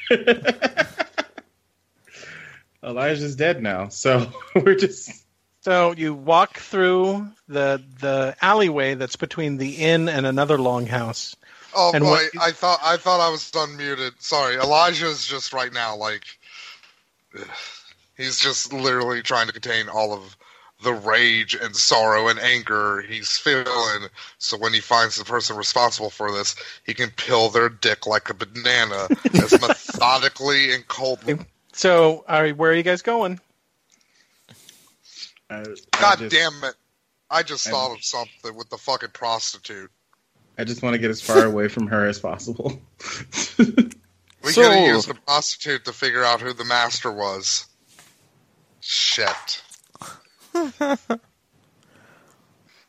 Elijah's 2.83 3.35
dead 3.35 3.61
now, 3.61 3.89
so 3.89 4.31
we're 4.55 4.75
just. 4.75 5.11
So 5.61 5.93
you 5.95 6.13
walk 6.15 6.57
through 6.57 7.27
the 7.47 7.81
the 7.99 8.35
alleyway 8.41 8.95
that's 8.95 9.15
between 9.15 9.57
the 9.57 9.75
inn 9.75 10.09
and 10.09 10.25
another 10.25 10.57
longhouse. 10.57 11.35
Oh 11.75 11.91
And 11.93 12.03
boy, 12.03 12.09
what- 12.33 12.41
I 12.41 12.51
thought 12.51 12.79
I 12.83 12.97
thought 12.97 13.19
I 13.19 13.29
was 13.29 13.49
unmuted. 13.51 14.13
Sorry, 14.19 14.55
Elijah's 14.55 15.25
just 15.25 15.53
right 15.53 15.71
now 15.71 15.95
like 15.95 16.23
he's 18.17 18.39
just 18.39 18.73
literally 18.73 19.21
trying 19.21 19.47
to 19.47 19.53
contain 19.53 19.89
all 19.89 20.13
of 20.13 20.37
the 20.83 20.93
rage 20.93 21.55
and 21.55 21.75
sorrow 21.75 22.27
and 22.27 22.39
anger 22.39 23.01
he's 23.01 23.37
feeling. 23.37 24.07
So 24.39 24.57
when 24.57 24.73
he 24.73 24.79
finds 24.79 25.15
the 25.15 25.25
person 25.25 25.55
responsible 25.55 26.09
for 26.09 26.31
this, 26.31 26.55
he 26.85 26.93
can 26.93 27.11
peel 27.11 27.49
their 27.49 27.69
dick 27.69 28.07
like 28.07 28.29
a 28.29 28.33
banana 28.33 29.07
as 29.35 29.61
methodically 29.61 30.73
and 30.73 30.87
coldly. 30.87 31.37
So, 31.73 32.25
all 32.27 32.41
right, 32.41 32.55
where 32.55 32.71
are 32.71 32.75
you 32.75 32.83
guys 32.83 33.01
going? 33.01 33.39
I, 35.49 35.61
I 35.61 35.65
God 35.99 36.19
just, 36.19 36.35
damn 36.35 36.63
it! 36.63 36.75
I 37.29 37.43
just 37.43 37.67
I- 37.67 37.71
thought 37.71 37.95
of 37.95 38.03
something 38.03 38.55
with 38.55 38.69
the 38.69 38.77
fucking 38.77 39.09
prostitute. 39.13 39.91
I 40.57 40.63
just 40.63 40.83
want 40.83 40.93
to 40.93 40.99
get 40.99 41.09
as 41.09 41.21
far 41.21 41.45
away 41.45 41.69
from 41.69 41.87
her 41.87 42.05
as 42.05 42.19
possible. 42.19 42.79
We 44.43 44.51
So- 44.53 44.63
could 44.63 44.71
have 44.73 44.87
used 44.87 45.07
the 45.07 45.13
prostitute 45.15 45.85
to 45.85 45.93
figure 45.93 46.23
out 46.23 46.41
who 46.41 46.53
the 46.53 46.65
master 46.65 47.11
was. 47.11 47.65
Shit. 48.81 49.61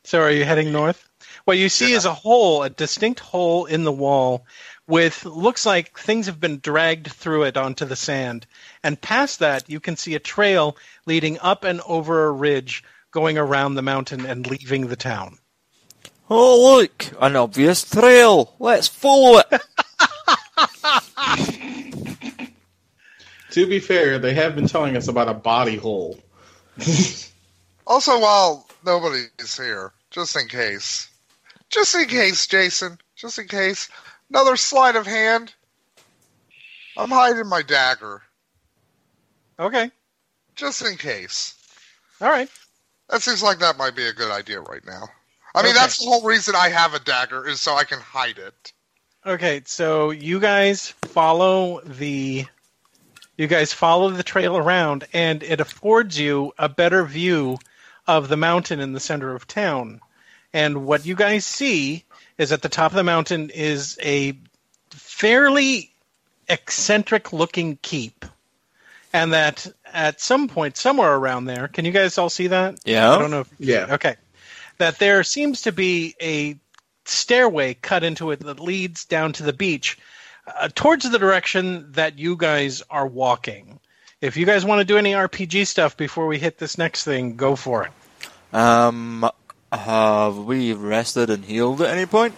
So 0.04 0.20
are 0.20 0.30
you 0.30 0.44
heading 0.44 0.72
north? 0.72 1.08
What 1.44 1.58
you 1.58 1.68
see 1.68 1.92
Yeah. 1.92 1.96
is 1.96 2.04
a 2.04 2.12
hole, 2.12 2.62
a 2.62 2.68
distinct 2.70 3.20
hole 3.20 3.64
in 3.66 3.84
the 3.84 3.92
wall 3.92 4.44
with 4.86 5.24
looks 5.24 5.64
like 5.64 5.98
things 5.98 6.26
have 6.26 6.38
been 6.40 6.58
dragged 6.58 7.10
through 7.12 7.44
it 7.44 7.56
onto 7.56 7.84
the 7.84 7.96
sand. 7.96 8.46
And 8.82 9.00
past 9.00 9.38
that 9.38 9.70
you 9.70 9.80
can 9.80 9.96
see 9.96 10.14
a 10.14 10.18
trail 10.20 10.76
leading 11.06 11.38
up 11.38 11.64
and 11.64 11.80
over 11.82 12.26
a 12.26 12.32
ridge 12.32 12.84
going 13.10 13.38
around 13.38 13.74
the 13.74 13.82
mountain 13.82 14.26
and 14.26 14.46
leaving 14.46 14.88
the 14.88 14.96
town. 14.96 15.38
Oh, 16.28 16.76
look, 16.76 17.06
an 17.20 17.36
obvious 17.36 17.82
trail. 17.88 18.54
Let's 18.58 18.88
follow 18.88 19.38
it. 19.38 19.46
To 23.52 23.66
be 23.66 23.80
fair, 23.80 24.18
they 24.18 24.32
have 24.34 24.54
been 24.54 24.66
telling 24.66 24.96
us 24.96 25.08
about 25.08 25.28
a 25.28 25.34
body 25.34 25.76
hole. 25.76 26.18
Also, 27.86 28.18
while 28.18 28.66
nobody 28.84 29.24
is 29.38 29.56
here, 29.56 29.92
just 30.10 30.36
in 30.36 30.48
case, 30.48 31.10
just 31.68 31.94
in 31.94 32.06
case, 32.06 32.46
Jason, 32.46 32.98
just 33.14 33.38
in 33.38 33.48
case, 33.48 33.90
another 34.30 34.56
sleight 34.56 34.96
of 34.96 35.06
hand. 35.06 35.52
I'm 36.96 37.10
hiding 37.10 37.46
my 37.48 37.60
dagger, 37.62 38.22
Okay. 39.58 39.90
just 40.56 40.82
in 40.82 40.96
case. 40.96 41.54
All 42.20 42.30
right. 42.30 42.48
That 43.10 43.20
seems 43.20 43.42
like 43.42 43.58
that 43.58 43.76
might 43.76 43.94
be 43.94 44.06
a 44.06 44.12
good 44.14 44.30
idea 44.30 44.60
right 44.60 44.84
now. 44.86 45.08
I 45.54 45.62
mean, 45.62 45.72
Okay. 45.72 45.78
that's 45.78 45.98
the 45.98 46.06
whole 46.06 46.22
reason 46.22 46.54
I 46.56 46.70
have 46.70 46.94
a 46.94 47.00
dagger 47.00 47.46
is 47.46 47.60
so 47.60 47.74
I 47.74 47.84
can 47.84 48.00
hide 48.00 48.38
it. 48.38 48.72
Okay, 49.26 49.62
so 49.66 50.10
you 50.10 50.40
guys 50.40 50.88
follow 51.04 51.80
the 51.82 52.46
you 53.36 53.46
guys 53.46 53.72
follow 53.72 54.10
the 54.10 54.22
trail 54.22 54.56
around 54.56 55.04
and 55.12 55.42
it 55.42 55.60
affords 55.60 56.18
you 56.18 56.52
a 56.58 56.68
better 56.68 57.04
view 57.04 57.58
of 58.06 58.28
the 58.28 58.36
mountain 58.36 58.80
in 58.80 58.92
the 58.92 59.00
center 59.00 59.34
of 59.34 59.46
town. 59.46 60.00
And 60.52 60.84
what 60.84 61.06
you 61.06 61.14
guys 61.14 61.46
see 61.46 62.04
is 62.36 62.52
at 62.52 62.62
the 62.62 62.68
top 62.68 62.92
of 62.92 62.96
the 62.96 63.04
mountain 63.04 63.50
is 63.50 63.98
a 64.02 64.36
fairly 64.90 65.92
eccentric 66.48 67.32
looking 67.32 67.78
keep. 67.80 68.24
And 69.14 69.32
that 69.32 69.66
at 69.92 70.20
some 70.20 70.48
point 70.48 70.76
somewhere 70.76 71.14
around 71.14 71.44
there, 71.44 71.68
can 71.68 71.84
you 71.84 71.92
guys 71.92 72.16
all 72.16 72.30
see 72.30 72.48
that? 72.48 72.78
Yeah. 72.84 73.12
I 73.12 73.18
don't 73.18 73.30
know 73.30 73.40
if 73.40 73.52
Yeah. 73.58 73.86
Okay. 73.90 74.16
That 74.78 74.98
there 74.98 75.22
seems 75.22 75.62
to 75.62 75.72
be 75.72 76.14
a 76.20 76.56
stairway 77.04 77.74
cut 77.74 78.04
into 78.04 78.30
it 78.30 78.40
that 78.40 78.60
leads 78.60 79.04
down 79.04 79.32
to 79.34 79.42
the 79.42 79.52
beach 79.52 79.98
uh, 80.46 80.68
towards 80.74 81.08
the 81.10 81.18
direction 81.18 81.92
that 81.92 82.18
you 82.18 82.36
guys 82.36 82.82
are 82.90 83.06
walking. 83.06 83.78
If 84.20 84.36
you 84.36 84.46
guys 84.46 84.64
want 84.64 84.80
to 84.80 84.84
do 84.84 84.98
any 84.98 85.12
RPG 85.12 85.66
stuff 85.66 85.96
before 85.96 86.26
we 86.26 86.38
hit 86.38 86.58
this 86.58 86.78
next 86.78 87.04
thing, 87.04 87.36
go 87.36 87.56
for 87.56 87.84
it. 87.84 88.54
Um, 88.54 89.28
have 89.72 90.36
we 90.38 90.72
rested 90.74 91.30
and 91.30 91.44
healed 91.44 91.80
at 91.82 91.90
any 91.96 92.06
point? 92.06 92.34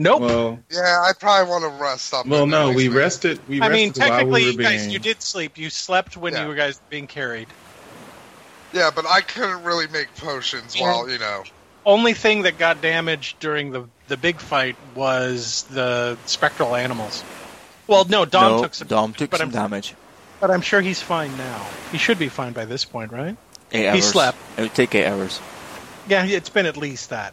Nope. 0.00 0.20
Well, 0.22 0.58
Yeah, 0.70 1.02
I 1.02 1.12
probably 1.18 1.50
want 1.50 1.64
to 1.64 1.82
rest 1.82 2.14
up. 2.14 2.24
well, 2.26 2.46
no, 2.46 2.68
we 2.68 2.74
least 2.76 2.90
make- 2.90 2.98
rested. 2.98 3.40
We 3.48 3.60
I 3.60 3.68
mean, 3.68 3.88
rested 3.88 4.00
while 4.00 4.08
technically, 4.10 4.44
we 4.44 4.46
were 4.56 4.62
you 4.62 4.68
guys, 4.68 4.80
being. 4.82 4.90
you 4.92 4.98
did 5.00 5.22
sleep. 5.22 5.58
You 5.58 5.70
slept 5.70 6.16
when 6.16 6.32
Yeah. 6.34 6.42
you 6.42 6.48
were 6.48 6.54
guys 6.54 6.80
being 6.88 7.08
carried. 7.08 7.48
Yeah, 8.72 8.90
but 8.94 9.06
I 9.06 9.22
couldn't 9.22 9.64
really 9.64 9.88
make 9.88 10.14
potions 10.16 10.76
Yeah. 10.76 10.82
while 10.82 11.10
you 11.10 11.18
know. 11.18 11.42
Only 11.88 12.12
thing 12.12 12.42
that 12.42 12.58
got 12.58 12.82
damaged 12.82 13.40
during 13.40 13.70
the 13.70 13.88
the 14.08 14.18
big 14.18 14.36
fight 14.40 14.76
was 14.94 15.62
the 15.70 16.18
spectral 16.26 16.76
animals. 16.76 17.24
Well, 17.86 18.04
no, 18.04 18.26
Dom 18.26 18.56
no, 18.56 18.62
took 18.62 18.74
some, 18.74 18.88
Dom 18.88 19.12
took 19.14 19.30
but 19.30 19.38
some 19.38 19.48
I'm, 19.48 19.54
damage. 19.54 19.94
but 20.38 20.50
I'm 20.50 20.60
sure 20.60 20.82
he's 20.82 21.00
fine 21.00 21.34
now. 21.38 21.66
He 21.90 21.96
should 21.96 22.18
be 22.18 22.28
fine 22.28 22.52
by 22.52 22.66
this 22.66 22.84
point, 22.84 23.10
right? 23.10 23.38
Eight 23.72 23.80
He 23.84 23.88
hours. 23.88 24.04
slept. 24.06 24.36
It 24.58 24.60
would 24.60 24.74
take 24.74 24.94
eight 24.94 25.06
hours. 25.06 25.40
Yeah, 26.06 26.26
it's 26.26 26.50
been 26.50 26.66
at 26.66 26.76
least 26.76 27.08
that. 27.08 27.32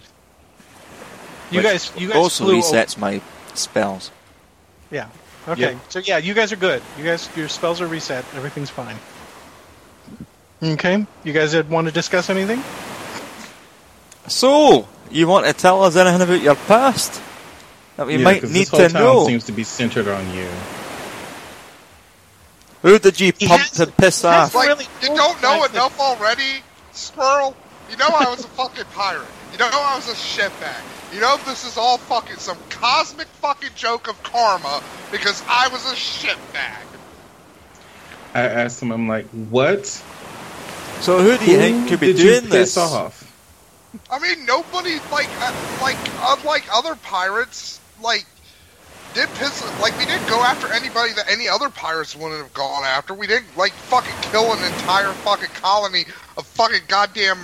You 1.51 1.57
Which 1.57 1.65
guys, 1.65 1.91
you 1.97 2.07
guys 2.07 2.15
also 2.15 2.47
resets 2.47 2.97
my 2.97 3.21
spells. 3.55 4.09
Yeah. 4.89 5.09
Okay. 5.49 5.73
Yep. 5.73 5.77
So 5.89 5.99
yeah, 5.99 6.17
you 6.19 6.33
guys 6.33 6.53
are 6.53 6.57
good. 6.57 6.81
You 6.97 7.03
guys, 7.03 7.29
your 7.35 7.49
spells 7.49 7.81
are 7.81 7.87
reset. 7.87 8.23
Everything's 8.35 8.69
fine. 8.69 8.95
Okay. 10.63 11.05
You 11.25 11.33
guys 11.33 11.61
want 11.65 11.87
to 11.87 11.93
discuss 11.93 12.29
anything? 12.29 12.63
So, 14.27 14.88
you 15.11 15.27
want 15.27 15.45
to 15.45 15.53
tell 15.53 15.83
us 15.83 15.95
anything 15.95 16.21
about 16.21 16.41
your 16.41 16.55
past 16.55 17.21
that 17.97 18.07
we 18.07 18.17
yeah, 18.17 18.23
might 18.23 18.41
'cause 18.41 18.51
need 18.51 18.61
this 18.61 18.69
whole 18.69 18.79
to 18.81 18.89
town 18.89 19.01
know? 19.03 19.27
seems 19.27 19.43
to 19.45 19.51
be 19.51 19.63
centered 19.63 20.07
on 20.07 20.33
you. 20.33 20.47
Who 22.81 22.99
did 22.99 23.19
you 23.19 23.33
pump 23.33 23.61
has- 23.61 23.71
to 23.71 23.88
piss 23.88 24.23
off? 24.23 24.53
Like, 24.53 24.67
really 24.67 24.88
you 25.01 25.07
don't 25.09 25.41
know 25.41 25.61
fact 25.61 25.73
that- 25.73 25.77
enough 25.79 25.99
already, 25.99 26.63
Squirrel. 26.93 27.55
You 27.89 27.97
know 27.97 28.07
I 28.07 28.25
was 28.29 28.43
a 28.43 28.47
fucking 28.49 28.85
pirate. 28.95 29.27
You 29.51 29.57
know 29.59 29.69
I 29.71 29.95
was 29.95 30.09
a 30.09 30.13
shitbag. 30.15 30.81
You 31.13 31.19
know 31.21 31.38
this 31.45 31.63
is 31.65 31.77
all 31.77 31.97
fucking 31.97 32.38
some 32.38 32.57
cosmic 32.69 33.27
fucking 33.41 33.69
joke 33.75 34.07
of 34.07 34.21
karma 34.23 34.81
because 35.11 35.41
I 35.47 35.67
was 35.69 35.85
a 35.91 35.95
shitbag. 35.95 36.81
I 38.33 38.41
asked 38.41 38.81
him, 38.81 38.91
I'm 38.91 39.07
like, 39.07 39.27
what? 39.29 39.85
So 41.01 41.19
who 41.19 41.38
do 41.38 41.45
you 41.45 41.57
think 41.57 41.89
could 41.89 41.99
be 41.99 42.07
did 42.07 42.17
doing 42.17 42.33
you 42.45 42.49
this? 42.49 42.73
piss 42.73 42.77
off? 42.77 43.24
I 44.10 44.19
mean, 44.19 44.45
nobody 44.45 44.97
like 45.12 45.29
uh, 45.41 45.53
like 45.81 45.97
unlike 46.21 46.63
other 46.71 46.95
pirates, 46.95 47.79
like 48.01 48.25
did 49.13 49.29
piss 49.36 49.63
like 49.81 49.97
we 49.97 50.05
didn't 50.05 50.27
go 50.27 50.41
after 50.43 50.67
anybody 50.67 51.13
that 51.13 51.29
any 51.29 51.47
other 51.47 51.69
pirates 51.69 52.15
wouldn't 52.15 52.41
have 52.41 52.53
gone 52.53 52.84
after. 52.84 53.13
We 53.13 53.27
didn't 53.27 53.58
like 53.58 53.71
fucking 53.73 54.15
kill 54.31 54.51
an 54.53 54.63
entire 54.63 55.13
fucking 55.13 55.49
colony 55.62 56.05
of 56.38 56.45
fucking 56.47 56.81
goddamn 56.88 57.39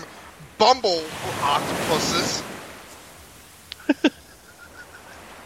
bumble 0.58 1.04
octopuses. 1.42 2.44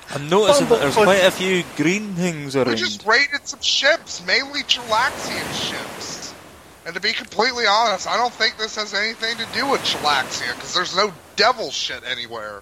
I'm 0.10 0.30
noticing 0.30 0.68
that 0.70 0.80
there's 0.80 0.96
Bumble- 0.96 1.12
quite 1.12 1.26
a 1.26 1.32
few 1.32 1.63
green 1.76 2.13
things 2.13 2.56
around. 2.56 2.70
We 2.70 2.76
just 2.76 3.06
raided 3.06 3.46
some 3.48 3.62
ships, 3.62 4.26
mainly 4.26 4.62
Chilaxian 4.63 5.70
ships. 5.70 6.14
And 6.86 6.93
to 6.93 7.02
be 7.02 7.13
completely 7.13 7.65
honest, 7.65 8.08
I 8.08 8.15
don't 8.15 8.34
think 8.34 8.58
this 8.58 8.76
has 8.76 8.93
anything 8.93 9.38
to 9.38 9.45
do 9.54 9.67
with 9.67 9.82
Chilaxia 9.82 10.54
because 10.56 10.74
there's 10.74 10.95
no 10.95 11.12
devil 11.36 11.71
shit 11.71 12.04
anywhere. 12.10 12.62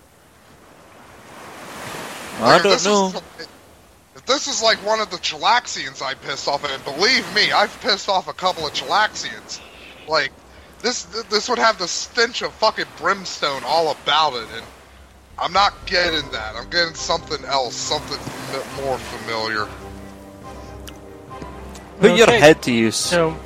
I 2.40 2.54
Like, 2.54 2.64
don't 2.64 2.72
this 2.72 2.86
know. 2.86 3.08
is- 3.08 3.48
if 4.16 4.26
this 4.26 4.48
is 4.48 4.62
like 4.62 4.78
one 4.86 5.00
of 5.02 5.10
the 5.10 5.18
Chilaxians 5.18 6.02
I 6.02 6.14
pissed 6.14 6.48
off, 6.48 6.64
and 6.64 6.84
believe 6.86 7.26
me, 7.34 7.52
I've 7.52 7.78
pissed 7.82 8.08
off 8.08 8.28
a 8.28 8.34
couple 8.34 8.66
of 8.66 8.74
Chilaxians. 8.74 9.60
Like 10.08 10.32
this, 10.82 11.04
this 11.30 11.50
would 11.50 11.60
have 11.60 11.78
the 11.78 11.88
stench 11.88 12.42
of 12.42 12.54
fucking 12.54 12.86
brimstone 12.98 13.64
all 13.66 13.92
about 13.92 14.34
it, 14.36 14.48
and 14.56 14.66
I'm 15.38 15.52
not 15.52 15.74
getting 15.86 16.30
that. 16.32 16.56
I'm 16.56 16.70
getting 16.70 16.94
something 16.96 17.44
else, 17.46 17.76
something 17.76 18.20
m- 18.54 18.84
more 18.86 18.98
familiar. 19.00 19.68
Put 22.00 22.16
your 22.16 22.28
Okay. 22.28 22.40
head 22.40 22.62
to 22.64 22.72
use. 22.72 22.96
So 22.96 23.38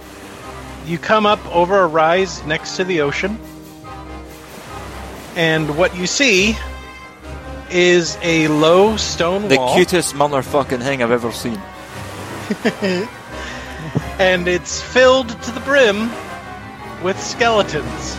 you 0.87 0.97
come 0.97 1.25
up 1.25 1.39
over 1.53 1.79
a 1.79 1.87
rise 1.87 2.43
next 2.45 2.77
to 2.77 2.83
the 2.83 3.01
ocean, 3.01 3.37
and 5.35 5.77
what 5.77 5.95
you 5.95 6.07
see 6.07 6.57
is 7.69 8.17
a 8.21 8.47
low 8.47 8.97
stone 8.97 9.41
wall. 9.41 9.49
the 9.49 9.57
wall, 9.57 9.75
cutest 9.75 10.15
motherfucking 10.15 10.81
thing 10.81 11.03
I've 11.03 11.11
ever 11.11 11.31
seen. 11.31 11.61
and 14.19 14.47
it's 14.47 14.81
filled 14.81 15.29
to 15.29 15.51
the 15.51 15.59
brim 15.61 16.09
with 17.03 17.21
skeletons. 17.21 18.17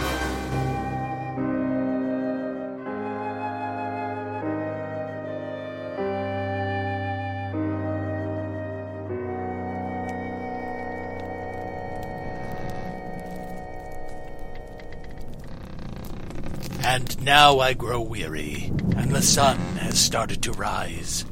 And 16.91 17.23
now 17.23 17.59
I 17.59 17.75
grow 17.75 18.01
weary, 18.01 18.73
and 18.97 19.15
the 19.15 19.21
sun 19.21 19.59
has 19.77 20.01
started 20.01 20.43
to 20.45 20.53
rise. 20.53 21.27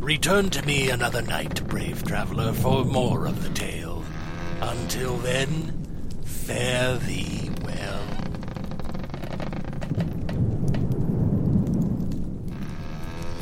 Return 0.00 0.48
to 0.48 0.64
me 0.64 0.88
another 0.88 1.20
night, 1.20 1.68
brave 1.68 2.02
traveler, 2.02 2.54
for 2.54 2.82
more 2.82 3.26
of 3.26 3.42
the 3.42 3.50
tale. 3.50 4.02
Until 4.62 5.18
then, 5.18 5.86
fare 6.24 6.96
thee 6.96 7.50
well. 7.62 8.06